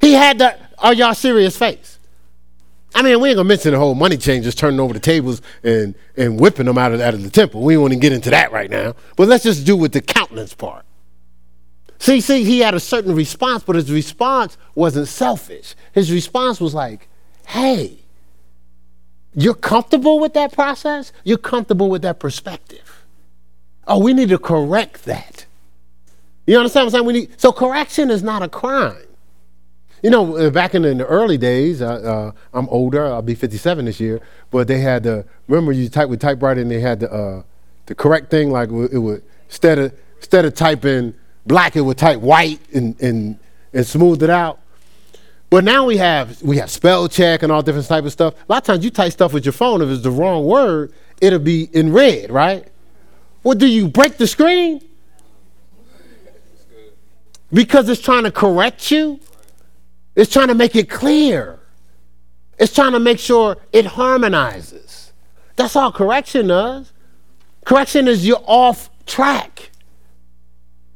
[0.00, 1.98] He had that, Are y'all serious face?
[2.94, 5.94] I mean, we ain't gonna mention the whole money changers turning over the tables and,
[6.16, 7.62] and whipping them out of, out of the temple.
[7.62, 8.94] We won't even get into that right now.
[9.16, 10.84] But let's just do with the countenance part.
[11.98, 15.74] See, see, he had a certain response, but his response wasn't selfish.
[15.92, 17.08] His response was like,
[17.46, 18.00] hey,
[19.34, 21.12] you're comfortable with that process?
[21.24, 23.04] You're comfortable with that perspective.
[23.86, 25.46] Oh, we need to correct that.
[26.46, 27.06] You understand what I'm saying?
[27.06, 28.96] We need, so correction is not a crime.
[30.02, 33.06] You know, uh, back in the early days, uh, uh, I'm older.
[33.06, 34.20] I'll be 57 this year.
[34.50, 37.42] But they had the remember you type with typewriter and they had the uh,
[37.86, 41.14] the correct thing like it would instead of instead of typing
[41.46, 43.38] black, it would type white and, and,
[43.72, 44.58] and smooth it out.
[45.50, 48.34] But now we have we have spell check and all different type of stuff.
[48.48, 50.92] A lot of times you type stuff with your phone, if it's the wrong word,
[51.20, 52.66] it'll be in red, right?
[53.42, 54.80] What do you break the screen?
[57.52, 59.20] Because it's trying to correct you.
[60.14, 61.58] It's trying to make it clear.
[62.58, 65.12] It's trying to make sure it harmonizes.
[65.56, 66.92] That's all correction does.
[67.64, 69.70] Correction is you're off track.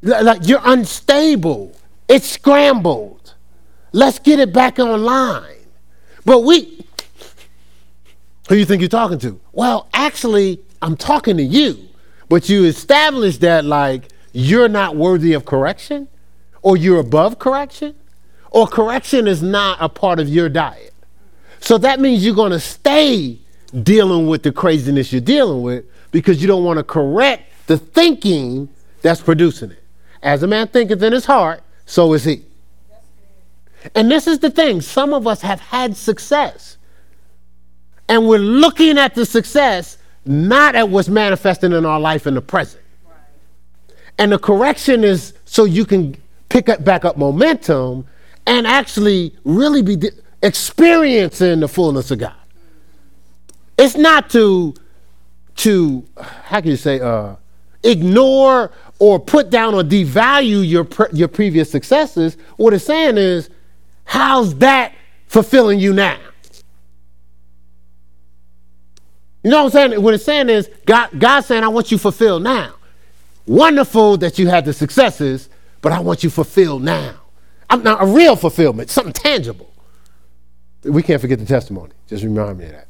[0.02, 1.72] Like you're unstable.
[2.08, 3.34] It's scrambled.
[3.92, 5.54] Let's get it back online.
[6.24, 6.84] But we,
[8.48, 9.40] who do you think you're talking to?
[9.52, 11.88] Well, actually, I'm talking to you.
[12.28, 16.08] But you established that like you're not worthy of correction,
[16.62, 17.94] or you're above correction,
[18.50, 20.94] or correction is not a part of your diet.
[21.60, 23.38] So that means you're going to stay
[23.82, 28.68] dealing with the craziness you're dealing with because you don't want to correct the thinking
[29.02, 29.82] that's producing it.
[30.22, 32.42] As a man thinketh in his heart, so is he.
[33.94, 36.76] And this is the thing some of us have had success.
[38.08, 42.42] And we're looking at the success not at what's manifesting in our life in the
[42.42, 42.82] present.
[44.18, 46.16] And the correction is so you can
[46.48, 48.06] pick up back up momentum
[48.46, 50.10] and actually really be di-
[50.42, 52.34] experiencing the fullness of God.
[53.78, 54.74] It's not to
[55.56, 57.36] to how can you say uh,
[57.82, 62.36] ignore or put down or devalue your, pre- your previous successes.
[62.56, 63.50] What it's saying is,
[64.04, 64.94] how's that
[65.26, 66.18] fulfilling you now?
[69.42, 70.02] You know what I'm saying?
[70.02, 72.74] What it's saying is, God, God's saying, I want you fulfilled now.
[73.46, 75.48] Wonderful that you had the successes,
[75.82, 77.14] but I want you fulfilled now.
[77.82, 79.72] Not a real fulfillment, something tangible.
[80.84, 81.92] We can't forget the testimony.
[82.06, 82.88] Just remind me of that.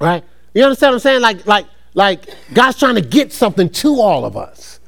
[0.00, 0.24] Right?
[0.54, 1.20] You understand what I'm saying?
[1.22, 4.80] Like, like, like God's trying to get something to all of us.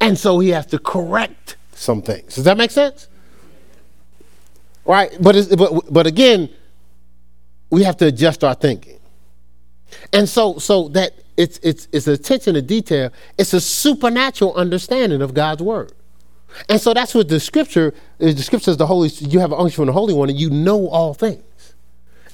[0.00, 2.34] And so he has to correct some things.
[2.36, 3.08] Does that make sense?
[4.84, 5.10] Right?
[5.20, 6.50] But, but, but again,
[7.70, 9.00] we have to adjust our thinking.
[10.12, 13.10] And so, so that it's it's it's attention to detail.
[13.38, 15.92] It's a supernatural understanding of God's word.
[16.68, 17.94] And so that's what the scripture
[18.32, 18.76] the scripture says.
[18.76, 21.42] The Holy you have an unction from the Holy One, and you know all things.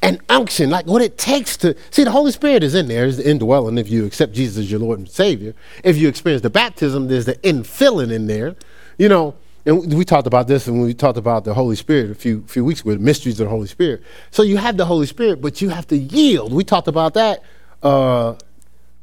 [0.03, 3.19] And unction, like what it takes to see the Holy Spirit is in there, is
[3.19, 5.55] the indwelling if you accept Jesus as your Lord and Savior.
[5.85, 8.57] If you experience the baptism, there's the infilling in there.
[8.97, 9.35] You know,
[9.67, 12.65] and we talked about this and we talked about the Holy Spirit a few few
[12.65, 14.03] weeks ago, the mysteries of the Holy Spirit.
[14.31, 16.53] So you have the Holy Spirit, but you have to yield.
[16.53, 17.43] We talked about that
[17.83, 18.35] uh,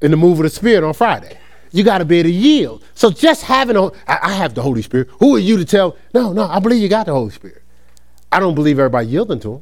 [0.01, 1.37] in the move of the Spirit on Friday.
[1.71, 2.83] You got to be able to yield.
[2.93, 5.09] So just having, a, I, have the Holy Spirit.
[5.19, 5.97] Who are you to tell?
[6.13, 7.63] No, no, I believe you got the Holy Spirit.
[8.31, 9.61] I don't believe everybody yielding to him.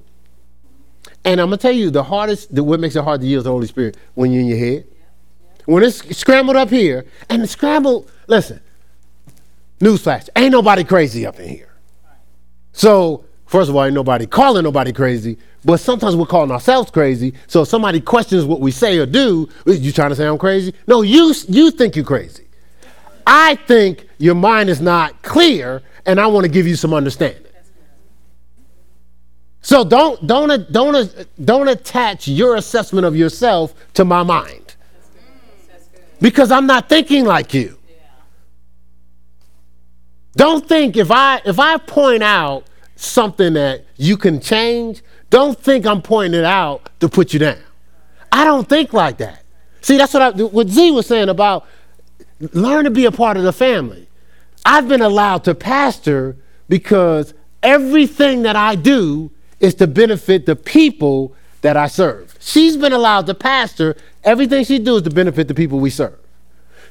[1.23, 3.43] And I'm gonna tell you the hardest, the, what makes it hard to yield to
[3.45, 4.87] the Holy Spirit when you're in your head.
[5.65, 8.59] When it's scrambled up here, and the scrambled, listen,
[9.79, 11.73] newsflash, ain't nobody crazy up in here.
[12.73, 13.25] So,
[13.55, 17.33] first of all, ain't nobody calling nobody crazy, but sometimes we're calling ourselves crazy.
[17.47, 20.73] So if somebody questions what we say or do, you trying to say I'm crazy?
[20.87, 22.47] No, you you think you're crazy.
[23.25, 27.45] I think your mind is not clear, and I want to give you some understanding.
[29.61, 34.75] So don't don't don't don't attach your assessment of yourself to my mind.
[36.19, 37.77] Because I'm not thinking like you.
[40.35, 42.65] Don't think if I if I point out
[42.95, 47.59] something that you can change, don't think I'm pointing it out to put you down.
[48.31, 49.43] I don't think like that.
[49.81, 51.65] See, that's what I, what Z was saying about
[52.39, 54.07] learn to be a part of the family.
[54.65, 56.37] I've been allowed to pastor
[56.67, 62.35] because everything that I do is to benefit the people that I serve.
[62.39, 63.95] She's been allowed to pastor.
[64.23, 66.19] Everything she does is to benefit the people we serve.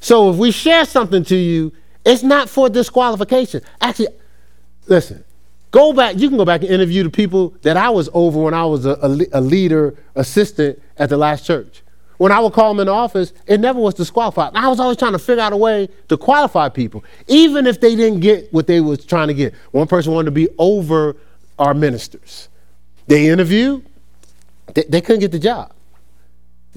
[0.00, 1.72] So if we share something to you,
[2.04, 3.62] it's not for disqualification.
[3.80, 4.08] Actually,
[4.86, 5.24] listen,
[5.74, 6.16] go back.
[6.16, 8.86] You can go back and interview the people that I was over when I was
[8.86, 11.82] a, a, a leader assistant at the last church.
[12.16, 14.52] When I would call them in the office, it never was disqualified.
[14.54, 17.96] I was always trying to figure out a way to qualify people, even if they
[17.96, 19.52] didn't get what they was trying to get.
[19.72, 21.16] One person wanted to be over
[21.58, 22.48] our ministers.
[23.08, 23.84] They interviewed,
[24.74, 25.72] they, they couldn't get the job.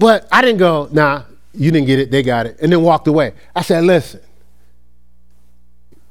[0.00, 1.22] But I didn't go, nah,
[1.54, 3.32] you didn't get it, they got it, and then walked away.
[3.54, 4.20] I said, listen,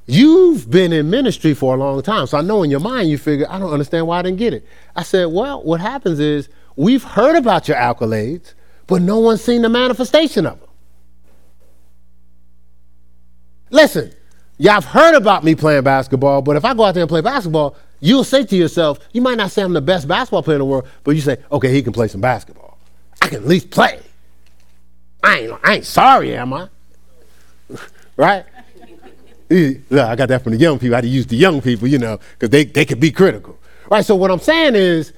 [0.08, 3.18] you've been in ministry for a long time, so I know in your mind you
[3.18, 4.66] figure, I don't understand why I didn't get it.
[4.96, 8.54] I said, well, what happens is we've heard about your accolades,
[8.88, 10.70] but no one's seen the manifestation of them.
[13.70, 14.14] Listen,
[14.58, 17.22] y'all have heard about me playing basketball, but if I go out there and play
[17.22, 20.60] basketball, You'll say to yourself, you might not say I'm the best basketball player in
[20.60, 22.78] the world, but you say, okay, he can play some basketball.
[23.22, 24.00] I can at least play.
[25.24, 26.70] I ain't, I ain't sorry, am I?
[28.18, 28.46] right?
[29.50, 30.96] Eh, look, I got that from the young people.
[30.96, 33.58] I had to use the young people, you know, because they, they could be critical.
[33.90, 34.06] Right?
[34.06, 35.14] So what I'm saying is,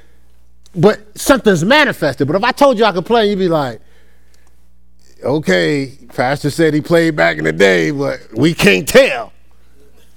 [0.75, 2.27] but something's manifested.
[2.27, 3.81] But if I told you I could play, you'd be like,
[5.23, 9.33] okay, Pastor said he played back in the day, but we can't tell.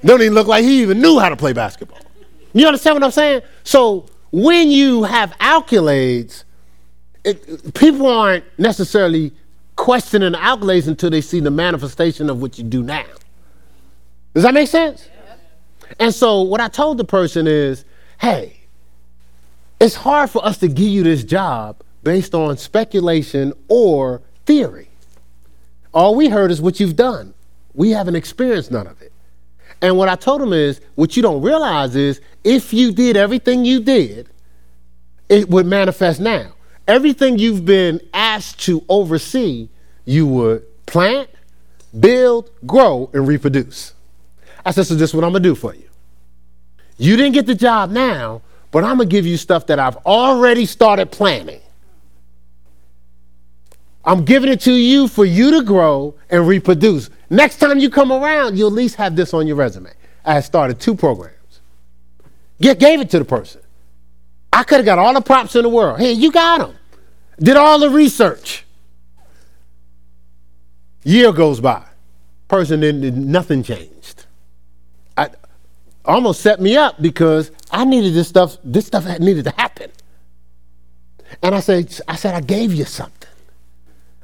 [0.05, 2.01] Don't even look like he even knew how to play basketball.
[2.53, 3.43] You understand what I'm saying?
[3.65, 6.45] So when you have accolades,
[7.25, 9.33] it, people aren't necessarily
[9.77, 13.05] questioning the accolades until they see the manifestation of what you do now.
[14.35, 15.09] Does that make sense?
[15.99, 17.85] And so what I told the person is,
[18.19, 18.61] hey,
[19.81, 24.89] it's hard for us to give you this job based on speculation or theory.
[25.93, 27.35] All we heard is what you've done.
[27.75, 29.13] We haven't experienced none of it.
[29.83, 33.65] And what I told him is, what you don't realize is, if you did everything
[33.65, 34.29] you did,
[35.29, 36.53] it would manifest now.
[36.87, 39.69] Everything you've been asked to oversee,
[40.05, 41.29] you would plant,
[41.99, 43.95] build, grow, and reproduce.
[44.65, 45.89] I said, so this is what I'm gonna do for you.
[46.99, 50.67] You didn't get the job now, but I'm gonna give you stuff that I've already
[50.67, 51.61] started planning.
[54.05, 57.09] I'm giving it to you for you to grow and reproduce.
[57.31, 59.93] Next time you come around, you'll at least have this on your resume.
[60.25, 61.61] I started two programs.
[62.61, 63.61] Get, gave it to the person.
[64.53, 65.99] I could have got all the props in the world.
[65.99, 66.77] Hey, you got them.
[67.39, 68.65] Did all the research.
[71.05, 71.85] Year goes by.
[72.49, 74.22] Person didn't, nothing changed.
[76.05, 79.91] Almost set me up because I needed this stuff, this stuff needed to happen.
[81.43, 83.29] And I said, I said, I gave you something.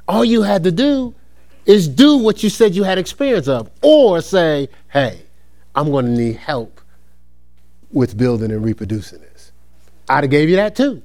[0.07, 1.15] All you had to do
[1.65, 5.21] is do what you said you had experience of, or say, hey,
[5.75, 6.81] I'm going to need help
[7.91, 9.51] with building and reproducing this.
[10.09, 11.01] I'd have gave you that too.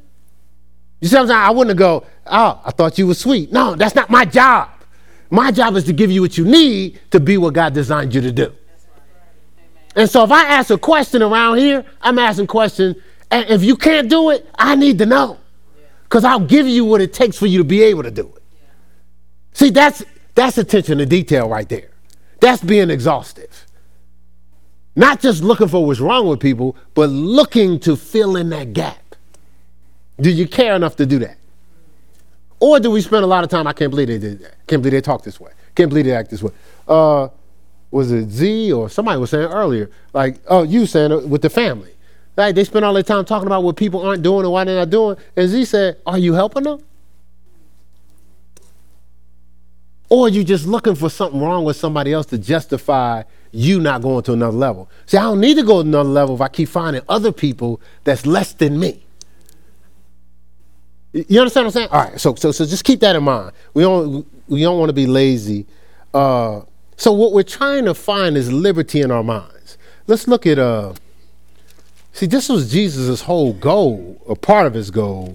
[1.00, 1.40] You see what I'm saying?
[1.40, 3.52] I wouldn't go, oh, I thought you were sweet.
[3.52, 4.70] No, that's not my job.
[5.30, 8.20] My job is to give you what you need to be what God designed you
[8.22, 8.54] to do.
[9.96, 12.96] And so if I ask a question around here, I'm asking question,
[13.30, 15.38] and if you can't do it, I need to know.
[16.04, 18.42] Because I'll give you what it takes for you to be able to do it.
[19.52, 21.90] See, that's that's attention to detail right there.
[22.40, 23.66] That's being exhaustive.
[24.96, 29.16] Not just looking for what's wrong with people, but looking to fill in that gap.
[30.20, 31.36] Do you care enough to do that?
[32.60, 33.66] Or do we spend a lot of time?
[33.66, 34.54] I can't believe they did that.
[34.66, 35.50] Can't believe they talk this way.
[35.74, 36.52] Can't believe they act this way.
[36.86, 37.28] Uh,
[37.94, 39.88] was it Z or somebody was saying earlier?
[40.12, 41.94] Like, oh, you saying it with the family.
[42.36, 44.74] Like they spend all their time talking about what people aren't doing and why they're
[44.74, 45.16] not doing.
[45.36, 46.82] And Z said, Are you helping them?
[50.08, 53.22] Or are you just looking for something wrong with somebody else to justify
[53.52, 54.90] you not going to another level?
[55.06, 57.80] See, I don't need to go to another level if I keep finding other people
[58.02, 59.06] that's less than me.
[61.12, 61.88] You understand what I'm saying?
[61.92, 63.52] All right, so so so just keep that in mind.
[63.72, 65.64] We don't we don't want to be lazy.
[66.12, 66.62] Uh,
[66.96, 69.78] so what we're trying to find is liberty in our minds.
[70.06, 70.94] Let's look at uh.
[72.12, 75.34] See, this was Jesus' whole goal, a part of his goal,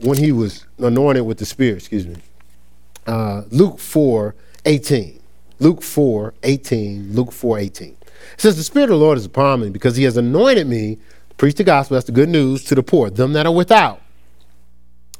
[0.00, 1.76] when he was anointed with the Spirit.
[1.78, 2.16] Excuse me.
[3.06, 4.34] Uh, Luke 4,
[4.64, 5.20] 18.
[5.58, 7.12] Luke 4, 18.
[7.12, 7.88] Luke 4, 18.
[7.88, 7.98] It
[8.38, 11.34] says, The Spirit of the Lord is upon me because he has anointed me to
[11.36, 14.00] preach the gospel, that's the good news, to the poor, them that are without.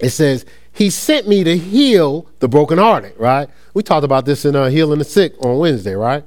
[0.00, 0.44] It says,
[0.76, 3.48] He sent me to heal the brokenhearted, right?
[3.72, 6.22] We talked about this in uh, Healing the Sick on Wednesday, right?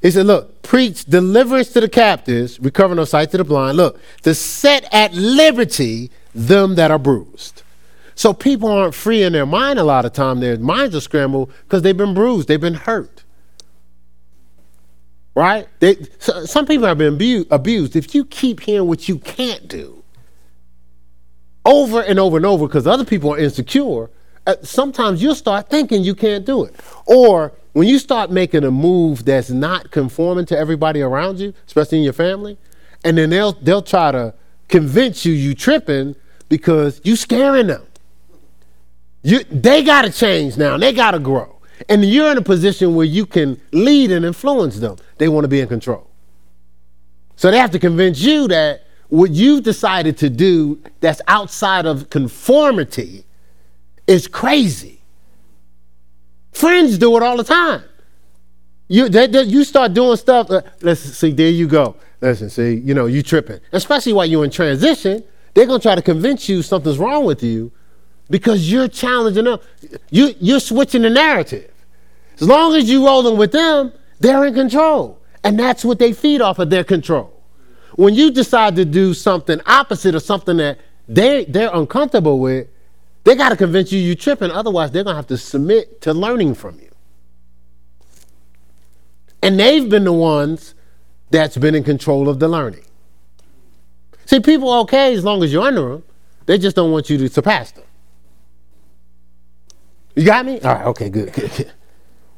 [0.00, 3.76] He said, Look, preach deliverance to the captives, recovering of sight to the blind.
[3.76, 7.62] Look, to set at liberty them that are bruised.
[8.14, 10.40] So people aren't free in their mind a lot of time.
[10.40, 13.22] Their minds are scrambled because they've been bruised, they've been hurt.
[15.34, 15.68] Right?
[15.80, 17.96] They, so, some people have been abu- abused.
[17.96, 20.03] If you keep hearing what you can't do
[21.64, 24.10] over and over and over because other people are insecure,
[24.46, 26.74] uh, sometimes you'll start thinking you can't do it.
[27.06, 31.98] Or when you start making a move that's not conforming to everybody around you, especially
[31.98, 32.58] in your family,
[33.04, 34.34] and then they'll they'll try to
[34.68, 36.16] convince you you tripping
[36.48, 37.84] because you scaring them.
[39.22, 40.76] You, they got to change now.
[40.76, 41.56] They got to grow.
[41.88, 44.96] And you're in a position where you can lead and influence them.
[45.18, 46.08] They want to be in control.
[47.36, 52.10] So they have to convince you that what you've decided to do that's outside of
[52.10, 53.24] conformity
[54.06, 55.00] is crazy.
[56.52, 57.82] Friends do it all the time.
[58.88, 60.50] You, they, they, you start doing stuff.
[60.50, 61.96] Uh, listen, see, there you go.
[62.20, 63.60] Listen, see, you know, you tripping.
[63.72, 65.24] Especially while you're in transition,
[65.54, 67.72] they're gonna try to convince you something's wrong with you
[68.30, 69.58] because you're challenging them.
[70.10, 71.70] You, you're switching the narrative.
[72.40, 75.20] As long as you're rolling with them, they're in control.
[75.42, 77.33] And that's what they feed off of their control.
[77.96, 80.78] When you decide to do something opposite of something that
[81.08, 82.68] they, they're uncomfortable with,
[83.24, 84.50] they got to convince you you're tripping.
[84.50, 86.90] Otherwise, they're to have to submit to learning from you.
[89.42, 90.74] And they've been the ones
[91.30, 92.84] that's been in control of the learning.
[94.26, 96.02] See, people are okay as long as you're under them.
[96.46, 97.84] They just don't want you to surpass them.
[100.14, 100.60] You got me?
[100.60, 101.72] All right, okay, good, good, good.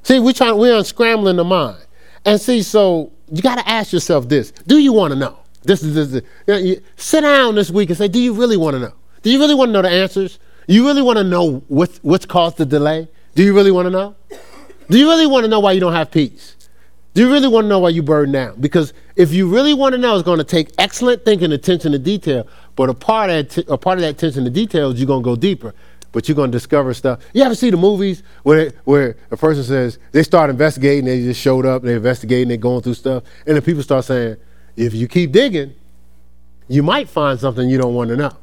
[0.03, 1.79] See, we're trying, we're unscrambling the mind.
[2.25, 5.39] And see, so you got to ask yourself this do you want to know?
[5.67, 8.57] This is this, you know, you, sit down this week and say, do you really
[8.57, 8.93] want to know?
[9.23, 10.39] Do you really want to know the answers?
[10.67, 13.09] You really want to know what, what's caused the delay?
[13.35, 14.17] Do you really want to know?
[14.89, 16.57] Do you really want to know why you don't have peace?
[17.14, 18.61] Do you really want to know why you burn down?
[18.61, 21.99] Because if you really want to know, it's going to take excellent thinking, attention to
[21.99, 22.47] detail.
[22.77, 25.23] But a part of that, a part of that attention to detail is you're going
[25.23, 25.75] to go deeper
[26.17, 27.21] but you're going to discover stuff.
[27.35, 31.39] You ever see the movies where where a person says they start investigating, they just
[31.39, 34.39] showed up, they're investigating, they're going through stuff, and then people start saying,
[34.77, 35.74] if you keep digging,
[36.68, 38.37] you might find something you don't want to know.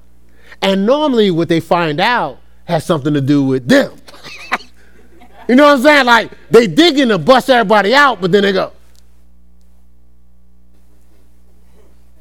[0.62, 3.96] And normally, what they find out has something to do with them.
[5.50, 6.06] you know what I'm saying?
[6.06, 8.72] Like they digging to bust everybody out, but then they go,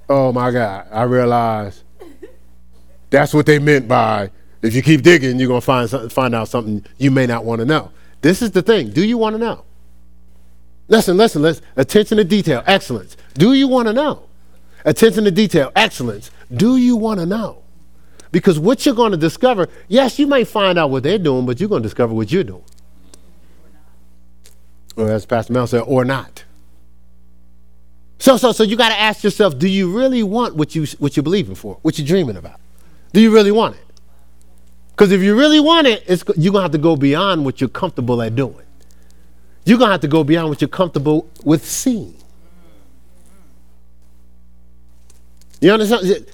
[0.08, 1.84] "Oh my God!" I realize
[3.10, 4.30] that's what they meant by
[4.62, 7.58] if you keep digging, you're going to find, find out something you may not want
[7.58, 7.90] to know.
[8.20, 8.90] This is the thing.
[8.90, 9.64] Do you want to know?
[10.92, 11.64] Listen, listen, listen.
[11.74, 13.16] Attention to detail, excellence.
[13.32, 14.24] Do you want to know?
[14.84, 16.30] Attention to detail, excellence.
[16.54, 17.62] Do you want to know?
[18.30, 21.58] Because what you're going to discover, yes, you may find out what they're doing, but
[21.58, 22.64] you're going to discover what you're doing.
[24.94, 26.44] Or as Pastor Mel said, or not.
[28.18, 31.16] So, so, so you got to ask yourself: Do you really want what you what
[31.16, 32.60] you're believing for, what you're dreaming about?
[33.14, 33.86] Do you really want it?
[34.90, 36.04] Because if you really want it,
[36.36, 38.66] you're going to have to go beyond what you're comfortable at doing.
[39.64, 42.16] You're going to have to go beyond what you're comfortable with seeing.
[45.60, 46.26] You understand?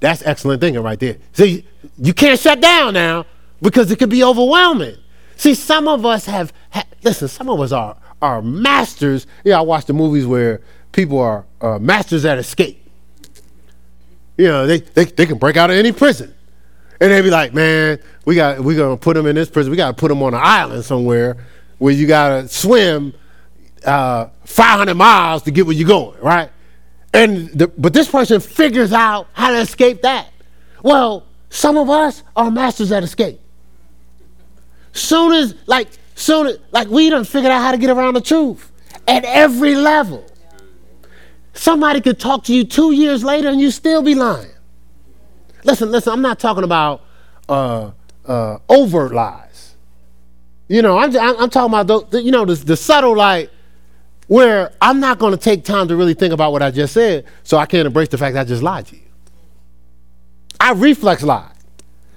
[0.00, 1.18] That's excellent thinking right there.
[1.32, 1.66] See,
[1.98, 3.26] you can't shut down now
[3.60, 4.96] because it could be overwhelming.
[5.36, 9.26] See, some of us have, ha- listen, some of us are, are masters.
[9.44, 10.62] Yeah, I watch the movies where
[10.92, 12.80] people are uh, masters at escape.
[14.38, 16.34] You know, they, they, they can break out of any prison.
[17.00, 19.70] And they be like, man, we got we're gonna put them in this prison.
[19.70, 21.36] We gotta put them on an island somewhere
[21.78, 23.14] where you gotta swim
[23.84, 26.50] uh, 500 miles to get where you're going, right?
[27.12, 30.30] And the, but this person figures out how to escape that.
[30.82, 33.40] Well, some of us are masters at escape.
[34.92, 38.20] Soon as like soon as like we done figured out how to get around the
[38.20, 38.72] truth
[39.06, 40.24] at every level.
[41.52, 44.50] Somebody could talk to you two years later and you still be lying.
[45.62, 47.04] Listen, listen, I'm not talking about
[47.48, 47.92] uh,
[48.26, 49.43] uh, overt lies.
[50.68, 53.50] You know, I'm, I'm talking about, the, you know, the, the subtle, like,
[54.26, 57.26] where I'm not going to take time to really think about what I just said,
[57.42, 59.02] so I can't embrace the fact I just lied to you.
[60.58, 61.50] I reflex lie.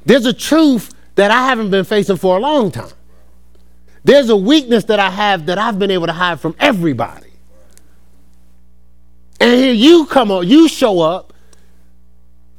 [0.05, 2.91] There's a truth that I haven't been facing for a long time.
[4.05, 7.27] There's a weakness that I have that I've been able to hide from everybody.
[9.41, 11.33] And here you come on, you show up,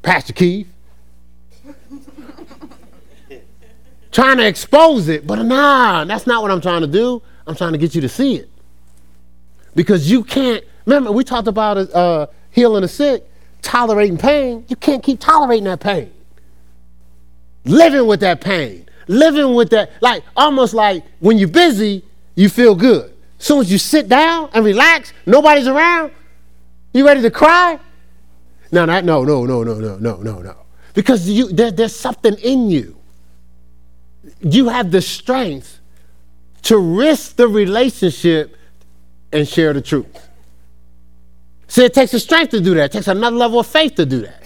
[0.03, 0.69] Pastor Keith,
[4.19, 7.23] trying to expose it, but nah, that's not what I'm trying to do.
[7.47, 8.51] I'm trying to get you to see it.
[9.77, 13.31] Because you can't, remember, we talked about uh, healing the sick,
[13.63, 14.65] tolerating pain.
[14.67, 16.13] You can't keep tolerating that pain.
[17.65, 22.05] Living with that pain, living with that, like almost like when you're busy,
[22.35, 23.15] you feel good.
[23.39, 26.11] As soon as you sit down and relax, nobody's around,
[26.93, 27.79] you ready to cry?
[28.73, 30.57] No, no, no, no, no, no, no, no, no.
[30.93, 32.99] Because you, there, there's something in you.
[34.41, 35.81] You have the strength
[36.63, 38.57] to risk the relationship
[39.33, 40.29] and share the truth.
[41.69, 42.87] See, it takes a strength to do that.
[42.87, 44.43] It takes another level of faith to do that.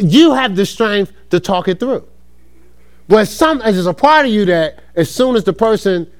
[0.00, 2.06] You have the strength to talk it through.
[3.08, 6.10] But some there's a part of you that as soon as the person,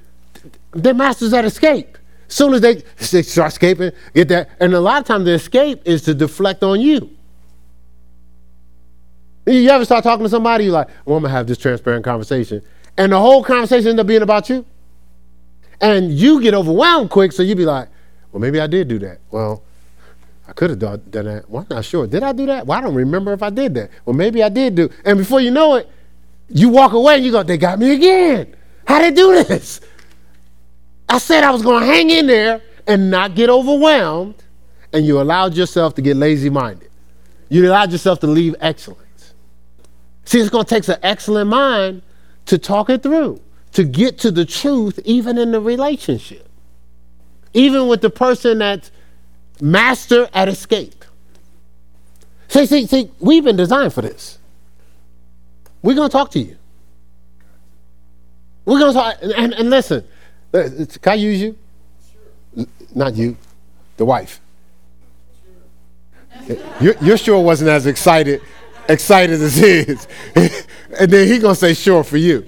[0.72, 1.97] their masters at escape.
[2.28, 4.51] As soon as they, they start escaping, get that.
[4.61, 7.11] And a lot of times the escape is to deflect on you.
[9.47, 12.05] You ever start talking to somebody, you're like, oh, well, I'm gonna have this transparent
[12.05, 12.62] conversation.
[12.97, 14.64] And the whole conversation end up being about you.
[15.80, 17.88] And you get overwhelmed quick, so you be like,
[18.32, 19.20] well, maybe I did do that.
[19.30, 19.62] Well,
[20.47, 21.49] I could have done, that.
[21.49, 22.07] Well, I'm not sure.
[22.07, 22.66] Did I do that?
[22.66, 23.91] Well, I don't remember if I did that.
[24.05, 24.91] Well, maybe I did do.
[25.05, 25.88] And before you know it,
[26.49, 28.55] you walk away and you go, they got me again.
[28.86, 29.80] How they do this?
[31.09, 34.43] I said I was going to hang in there and not get overwhelmed,
[34.93, 36.91] and you allowed yourself to get lazy minded.
[37.49, 39.01] You allowed yourself to leave excellence.
[40.30, 42.02] See, it's going to take an excellent mind
[42.46, 43.40] to talk it through
[43.72, 46.48] to get to the truth, even in the relationship,
[47.52, 48.92] even with the person that's
[49.60, 51.04] master at escape.
[52.46, 54.38] See, see, see, we've been designed for this.
[55.82, 56.56] We're going to talk to you.
[58.66, 60.04] We're going to talk, and, and listen,
[60.54, 60.68] uh,
[61.02, 61.58] can I use you?
[62.56, 62.66] Sure.
[62.94, 63.36] Not you,
[63.96, 64.40] the wife.
[66.46, 66.56] Sure.
[66.80, 68.40] Your, your sure wasn't as excited,
[68.91, 70.07] excited as his.
[70.34, 72.47] and then he gonna say sure for you.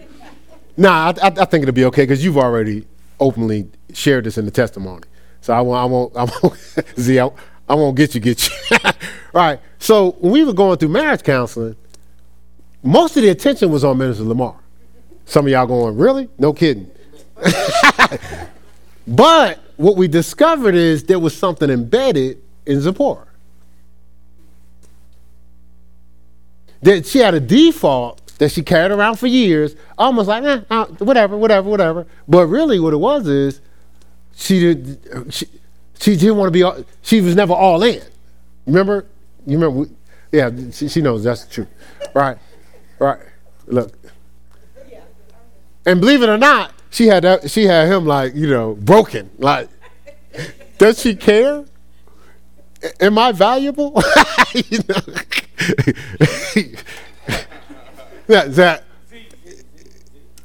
[0.77, 2.87] Nah, I, I think it'll be okay because you've already
[3.21, 5.05] openly shared this in the testimony.
[5.41, 6.57] So I won't, I won't, I won't,
[6.97, 7.31] I,
[7.69, 8.77] I won't get you, get you.
[9.33, 9.61] right.
[9.79, 11.77] So when we were going through marriage counseling,
[12.83, 14.57] most of the attention was on Minister Lamar.
[15.25, 16.29] Some of y'all going, really?
[16.39, 16.91] No kidding.
[19.07, 23.27] but what we discovered is there was something embedded in Zipporah.
[26.83, 30.87] That she had a default that she carried around for years, almost like, eh, uh,
[30.99, 32.07] whatever, whatever, whatever.
[32.27, 33.61] But really, what it was is
[34.35, 34.99] she did
[35.31, 35.47] she,
[36.01, 36.85] she didn't want to be.
[37.03, 38.03] She was never all in.
[38.67, 39.07] Remember?
[39.47, 39.91] You remember?
[40.33, 41.69] Yeah, she, she knows that's the truth,
[42.15, 42.39] right?
[42.99, 43.21] Right.
[43.67, 43.97] Look.
[45.85, 47.51] And believe it or not, she had that.
[47.51, 49.31] She had him like you know broken.
[49.39, 49.69] Like,
[50.79, 51.65] does she care?
[53.01, 53.91] Am I valuable?
[58.27, 58.85] that, that.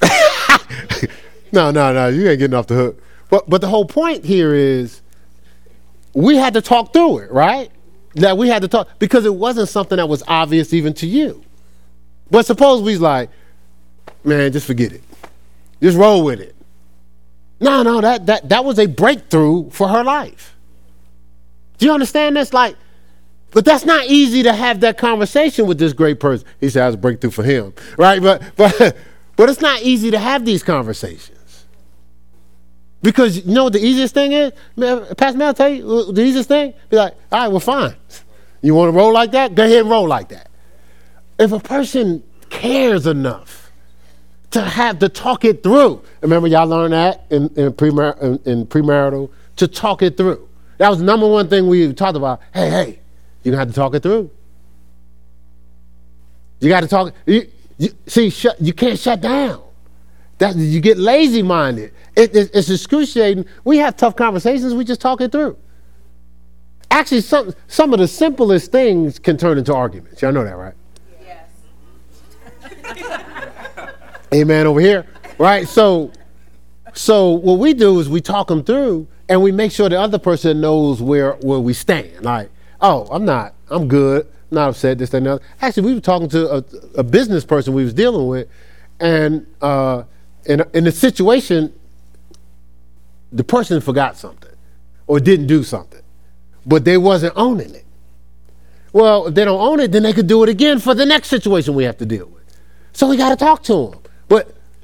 [1.51, 2.07] no, no, no.
[2.09, 3.01] You ain't getting off the hook.
[3.29, 5.01] But but the whole point here is
[6.13, 7.71] we had to talk through it, right?
[8.15, 11.43] That we had to talk because it wasn't something that was obvious even to you.
[12.29, 13.29] But suppose we's like,
[14.23, 15.03] man, just forget it.
[15.81, 16.55] Just roll with it.
[17.59, 20.56] No, no, that that that was a breakthrough for her life.
[21.77, 22.53] Do you understand this?
[22.53, 22.75] Like
[23.51, 26.47] but that's not easy to have that conversation with this great person.
[26.59, 28.21] He said, "I a breakthrough for him," right?
[28.21, 28.95] But but
[29.35, 31.65] but it's not easy to have these conversations
[33.01, 34.51] because you know what the easiest thing is.
[35.17, 36.73] Pastor Mel, tell you the easiest thing.
[36.89, 37.95] Be like, "All right, well, fine.
[38.59, 39.53] You want to roll like that?
[39.53, 40.49] Go ahead and roll like that."
[41.37, 43.71] If a person cares enough
[44.49, 48.65] to have to talk it through, remember y'all learned that in in, premar- in, in
[48.65, 50.46] premarital to talk it through.
[50.77, 52.41] That was the number one thing we talked about.
[52.53, 52.99] Hey, hey
[53.43, 54.29] you're going to have to talk it through.
[56.59, 57.13] You got to talk.
[57.25, 57.47] You,
[57.77, 59.63] you, see, shut, you can't shut down.
[60.39, 61.93] That you get lazy minded.
[62.15, 63.45] It, it, it's excruciating.
[63.63, 64.73] We have tough conversations.
[64.73, 65.57] We just talk it through.
[66.91, 70.21] Actually, some some of the simplest things can turn into arguments.
[70.21, 70.73] Y'all know that, right?
[71.23, 71.47] Yes.
[74.33, 74.67] Amen.
[74.67, 75.05] Over here,
[75.37, 75.67] right?
[75.67, 76.11] So,
[76.97, 80.17] so what we do is we talk them through, and we make sure the other
[80.17, 82.23] person knows where where we stand.
[82.23, 82.49] Like,
[82.81, 83.53] oh, I'm not.
[83.69, 84.27] I'm good.
[84.49, 84.97] Not upset.
[84.97, 85.43] This, that, and the other.
[85.61, 86.63] Actually, we were talking to a,
[86.95, 88.47] a business person we was dealing with,
[88.99, 90.03] and uh,
[90.45, 91.71] in in the situation,
[93.31, 94.55] the person forgot something
[95.05, 96.01] or didn't do something,
[96.65, 97.85] but they wasn't owning it.
[98.91, 101.27] Well, if they don't own it, then they could do it again for the next
[101.27, 102.43] situation we have to deal with.
[102.93, 103.99] So we got to talk to them,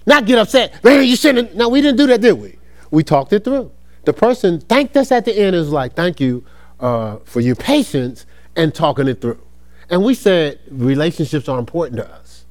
[0.05, 0.83] not get upset.
[0.83, 1.55] Man, you shouldn't.
[1.55, 2.57] No, we didn't do that, did we?
[2.91, 3.71] We talked it through.
[4.05, 5.55] The person thanked us at the end.
[5.55, 6.45] Is like, thank you
[6.79, 8.25] uh, for your patience
[8.55, 9.41] and talking it through.
[9.89, 12.45] And we said relationships are important to us,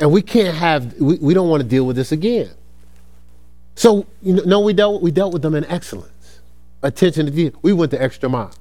[0.00, 0.94] and we can't have.
[1.00, 2.50] We, we don't want to deal with this again.
[3.76, 6.40] So you know, no, we dealt we dealt with them in excellence,
[6.82, 7.58] attention to detail.
[7.62, 8.54] We went the extra mile.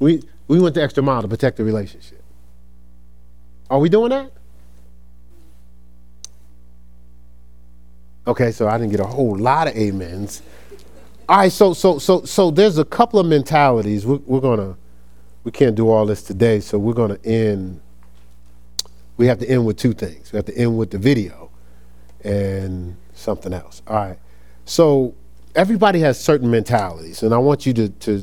[0.00, 2.22] We we went the extra mile to protect the relationship.
[3.70, 4.32] Are we doing that?
[8.26, 10.42] Okay, so I didn't get a whole lot of amens.
[11.28, 14.06] All right, so so so so there's a couple of mentalities.
[14.06, 14.76] We're, we're gonna
[15.44, 17.80] we can't do all this today, so we're gonna end.
[19.16, 20.32] We have to end with two things.
[20.32, 21.50] We have to end with the video,
[22.22, 23.82] and something else.
[23.86, 24.18] All right.
[24.64, 25.14] So
[25.54, 28.22] everybody has certain mentalities, and I want you to, to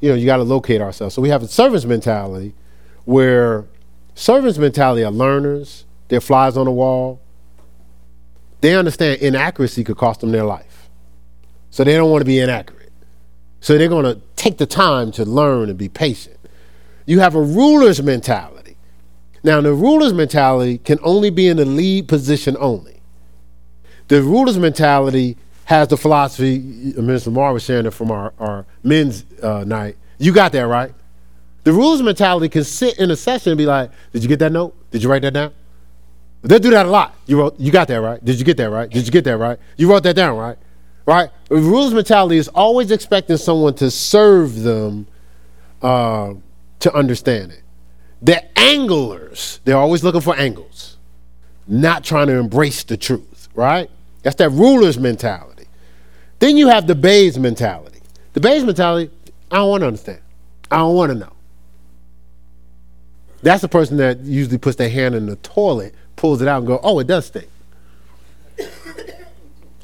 [0.00, 1.14] you know, you got to locate ourselves.
[1.14, 2.54] So we have a servant's mentality,
[3.04, 3.66] where
[4.14, 5.84] servants' mentality are learners.
[6.08, 7.20] They're flies on the wall.
[8.60, 10.88] They understand inaccuracy could cost them their life,
[11.70, 12.92] so they don't want to be inaccurate.
[13.60, 16.36] So they're going to take the time to learn and be patient.
[17.06, 18.76] You have a ruler's mentality.
[19.42, 23.00] Now, the ruler's mentality can only be in the lead position only.
[24.08, 25.36] The ruler's mentality
[25.66, 26.60] has the philosophy.
[26.92, 27.26] Mr.
[27.26, 29.96] Lamar was sharing it from our, our men's uh, night.
[30.18, 30.92] You got that right.
[31.64, 34.52] The ruler's mentality can sit in a session and be like, "Did you get that
[34.52, 34.74] note?
[34.90, 35.52] Did you write that down?"
[36.42, 37.14] They do that a lot.
[37.26, 38.24] You wrote, you got that right.
[38.24, 38.88] Did you get that right?
[38.88, 39.58] Did you get that right?
[39.76, 40.56] You wrote that down right,
[41.04, 41.30] right?
[41.48, 45.06] The ruler's mentality is always expecting someone to serve them
[45.82, 46.34] uh,
[46.80, 47.62] to understand it.
[48.22, 50.96] They're anglers, they're always looking for angles,
[51.66, 53.90] not trying to embrace the truth, right?
[54.22, 55.66] That's that ruler's mentality.
[56.38, 58.00] Then you have the Bayes mentality.
[58.32, 59.12] The Bayes mentality,
[59.50, 60.20] I don't want to understand.
[60.70, 61.32] I don't want to know.
[63.42, 66.66] That's the person that usually puts their hand in the toilet, pulls it out, and
[66.66, 67.48] go, "Oh, it does stink."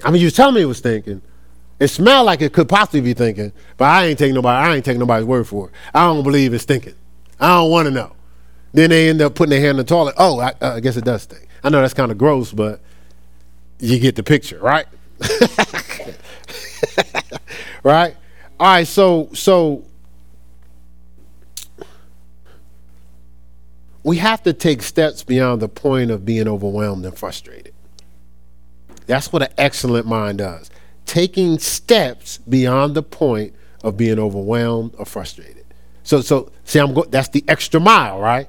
[0.05, 1.23] I mean, you was telling me it was stinking.
[1.81, 4.69] It smelled like it could possibly be thinking, but I ain't taking nobody.
[4.69, 5.75] I ain't taking nobody's word for it.
[5.95, 6.95] I don't believe it's stinking.
[7.41, 8.13] I don't want to know.
[8.73, 10.15] Then they end up putting their hand in the toilet.
[10.19, 11.49] Oh, I, uh, I guess it does stink.
[11.63, 12.81] I know that's kind of gross, but
[13.79, 14.87] you get the picture, right?
[17.83, 18.17] right?
[18.61, 19.85] All right, so so
[24.05, 27.75] we have to take steps beyond the point of being overwhelmed and frustrated.
[29.07, 30.71] That's what an excellent mind does.
[31.07, 35.65] Taking steps beyond the point of being overwhelmed or frustrated.
[36.03, 38.49] So so see I'm go- that's the extra mile, right?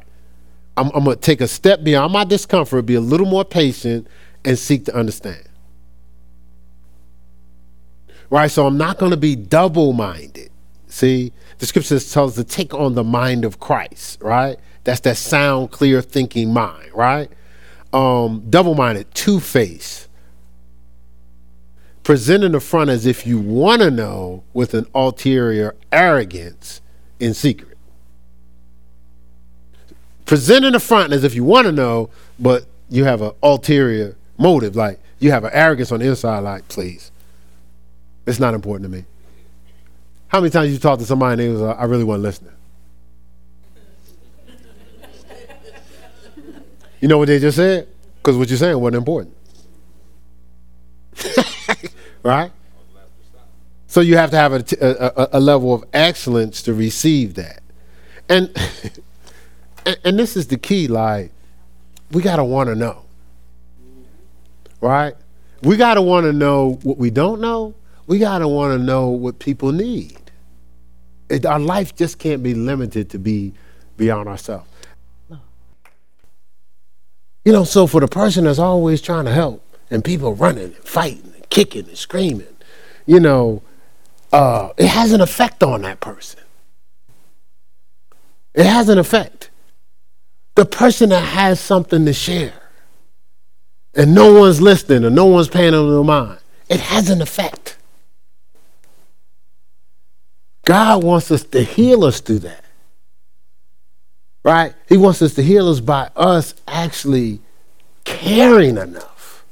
[0.78, 4.08] I'm, I'm going to take a step beyond my discomfort, be a little more patient
[4.43, 5.47] and seek to understand.
[8.30, 8.51] Right?
[8.51, 10.51] So I'm not going to be double minded.
[10.88, 14.58] See, the scripture tells us to take on the mind of Christ, right?
[14.86, 17.29] That's that sound, clear thinking mind, right?
[17.91, 20.07] Um, double minded, two faced.
[22.03, 26.81] Presenting the front as if you want to know with an ulterior arrogance
[27.19, 27.77] in secret.
[30.25, 34.75] Presenting the front as if you want to know, but you have an ulterior motive.
[34.75, 37.11] Like you have an arrogance on the inside, like, please.
[38.27, 39.05] It's not important to me.
[40.27, 42.55] How many times you talked to somebody and they was I really wasn't listening?
[46.99, 47.87] You know what they just said?
[48.17, 49.35] Because what you're saying wasn't important.
[52.23, 52.51] right?
[53.87, 57.61] So you have to have a, a, a, level of excellence to receive that.
[58.27, 58.51] And,
[59.85, 61.31] and, and this is the key, like,
[62.11, 63.05] we got to want to know
[64.85, 65.15] right?
[65.63, 67.73] We got to want to know what we don't know.
[68.07, 70.19] We got to want to know what people need.
[71.29, 73.53] It, our life just can't be limited to be
[73.97, 74.69] beyond ourselves.
[77.45, 80.75] You know, so for the person that's always trying to help and people running and
[80.77, 82.47] fighting and kicking and screaming,
[83.05, 83.61] you know,
[84.33, 86.41] uh, it has an effect on that person.
[88.55, 89.51] It has an effect.
[90.55, 92.71] The person that has something to share
[93.93, 97.77] and no one's listening or no one's paying them no mind, it has an effect.
[100.63, 102.64] God wants us to heal us through that.
[104.45, 104.75] Right?
[104.87, 107.39] He wants us to heal us by us actually
[108.03, 109.43] caring enough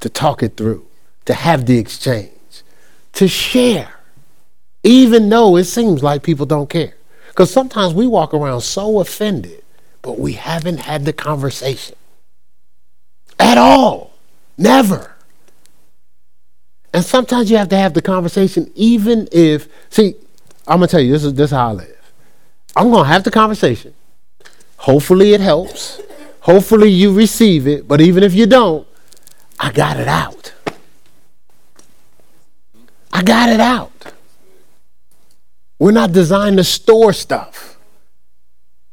[0.00, 0.86] to talk it through,
[1.24, 2.62] to have the exchange,
[3.14, 3.98] to share,
[4.82, 6.94] even though it seems like people don't care.
[7.28, 9.64] Because sometimes we walk around so offended,
[10.02, 11.96] but we haven't had the conversation
[13.40, 14.12] at all.
[14.58, 15.14] Never.
[16.92, 20.14] And sometimes you have to have the conversation, even if, see,
[20.66, 21.91] I'm to tell you, this is, this is how I live.
[22.76, 23.94] I'm going to have the conversation.
[24.78, 26.00] Hopefully it helps.
[26.40, 27.86] Hopefully you receive it.
[27.86, 28.86] But even if you don't,
[29.60, 30.52] I got it out.
[33.12, 33.90] I got it out.
[35.78, 37.76] We're not designed to store stuff.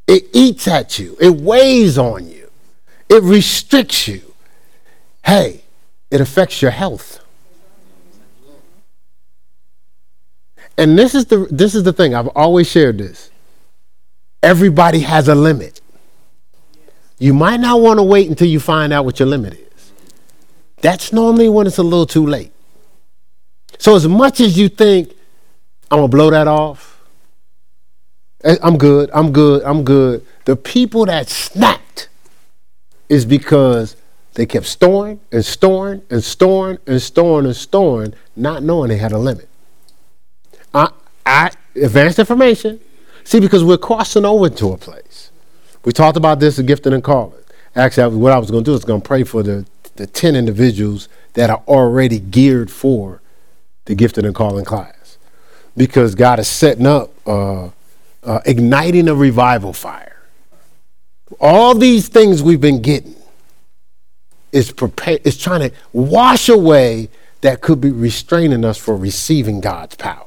[0.08, 2.50] It eats at you, it weighs on you,
[3.10, 4.34] it restricts you.
[5.24, 5.62] Hey,
[6.10, 7.24] it affects your health.
[10.80, 12.16] And this is the this is the thing.
[12.16, 13.30] I've always shared this.
[14.42, 15.82] Everybody has a limit.
[17.18, 19.92] You might not want to wait until you find out what your limit is.
[20.78, 22.54] That's normally when it's a little too late.
[23.78, 25.14] So as much as you think
[25.92, 27.02] I'm gonna blow that off,
[28.44, 30.26] eh, I'm good, I'm good, I'm good.
[30.46, 32.08] The people that snapped
[33.10, 33.96] is because
[34.36, 39.12] they kept storing and storing and storing and storing and storing, not knowing they had
[39.12, 39.50] a limit.
[40.74, 40.92] I,
[41.26, 42.80] I advanced information.
[43.30, 45.30] See, because we're crossing over to a place.
[45.86, 47.38] We talked about this, a gifting and calling.
[47.76, 49.68] Actually, what I was going to do is going to pray for the,
[49.98, 53.22] the 10 individuals that are already geared for
[53.86, 55.20] the gifted and calling class.
[55.78, 57.70] Because God is setting up, uh,
[58.24, 60.24] uh, igniting a revival fire.
[61.40, 63.16] All these things we've been getting
[64.52, 67.10] is prepare is trying to wash away
[67.42, 70.26] that could be restraining us for receiving God's power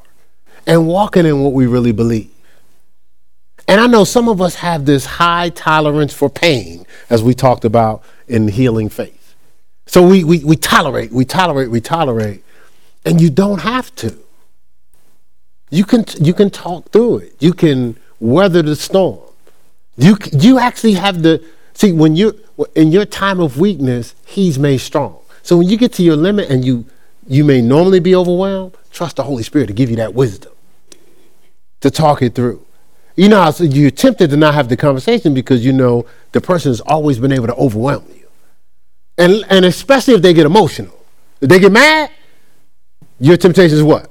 [0.68, 2.31] and walking in what we really believe.
[3.72, 7.64] And I know some of us have this high tolerance for pain, as we talked
[7.64, 9.34] about in healing faith.
[9.86, 12.44] So we, we, we tolerate, we tolerate, we tolerate,
[13.06, 14.14] and you don't have to.
[15.70, 17.36] You can, you can talk through it.
[17.40, 19.20] You can weather the storm.
[19.96, 21.42] You, you actually have the,
[21.72, 22.34] see, when you're
[22.74, 25.18] in your time of weakness, he's made strong.
[25.42, 26.84] So when you get to your limit and you,
[27.26, 30.52] you may normally be overwhelmed, trust the Holy Spirit to give you that wisdom
[31.80, 32.66] to talk it through.
[33.14, 36.80] You know, you're tempted to not have the conversation because you know the person has
[36.80, 38.26] always been able to overwhelm you.
[39.18, 40.98] And, and especially if they get emotional.
[41.40, 42.10] If they get mad,
[43.20, 44.08] your temptation is what?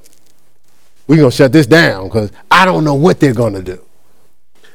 [1.08, 3.84] We're going to shut this down because I don't know what they're going to do.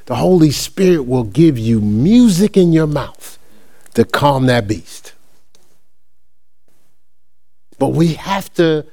[0.07, 3.39] The Holy Spirit will give you music in your mouth
[3.95, 5.15] to calm that beast.
[7.79, 8.87] But we have to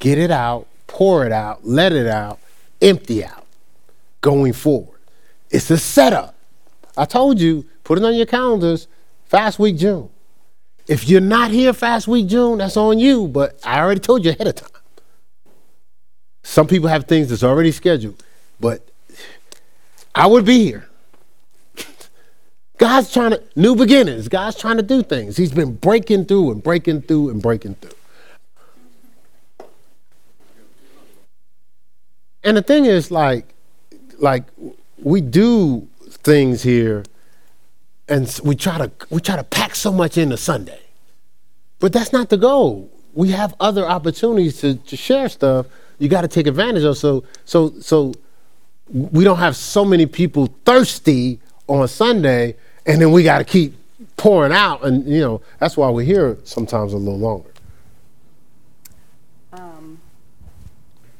[0.00, 2.38] get it out, pour it out, let it out,
[2.82, 3.43] empty out
[4.24, 4.98] going forward.
[5.50, 6.34] It's a setup.
[6.96, 8.88] I told you, put it on your calendars,
[9.26, 10.08] Fast Week June.
[10.88, 14.30] If you're not here Fast Week June, that's on you, but I already told you
[14.30, 14.80] ahead of time.
[16.42, 18.22] Some people have things that's already scheduled,
[18.58, 18.88] but
[20.14, 20.88] I would be here.
[22.78, 24.28] God's trying to, new beginnings.
[24.28, 25.36] God's trying to do things.
[25.36, 27.98] He's been breaking through and breaking through and breaking through.
[32.42, 33.53] And the thing is, like,
[34.18, 34.44] like
[35.02, 37.04] we do things here,
[38.08, 40.80] and we try to we try to pack so much into Sunday,
[41.78, 42.90] but that's not the goal.
[43.12, 45.66] We have other opportunities to, to share stuff.
[45.98, 46.98] You got to take advantage of.
[46.98, 48.14] So so so
[48.90, 53.74] we don't have so many people thirsty on Sunday, and then we got to keep
[54.16, 57.50] pouring out, and you know that's why we're here sometimes a little longer.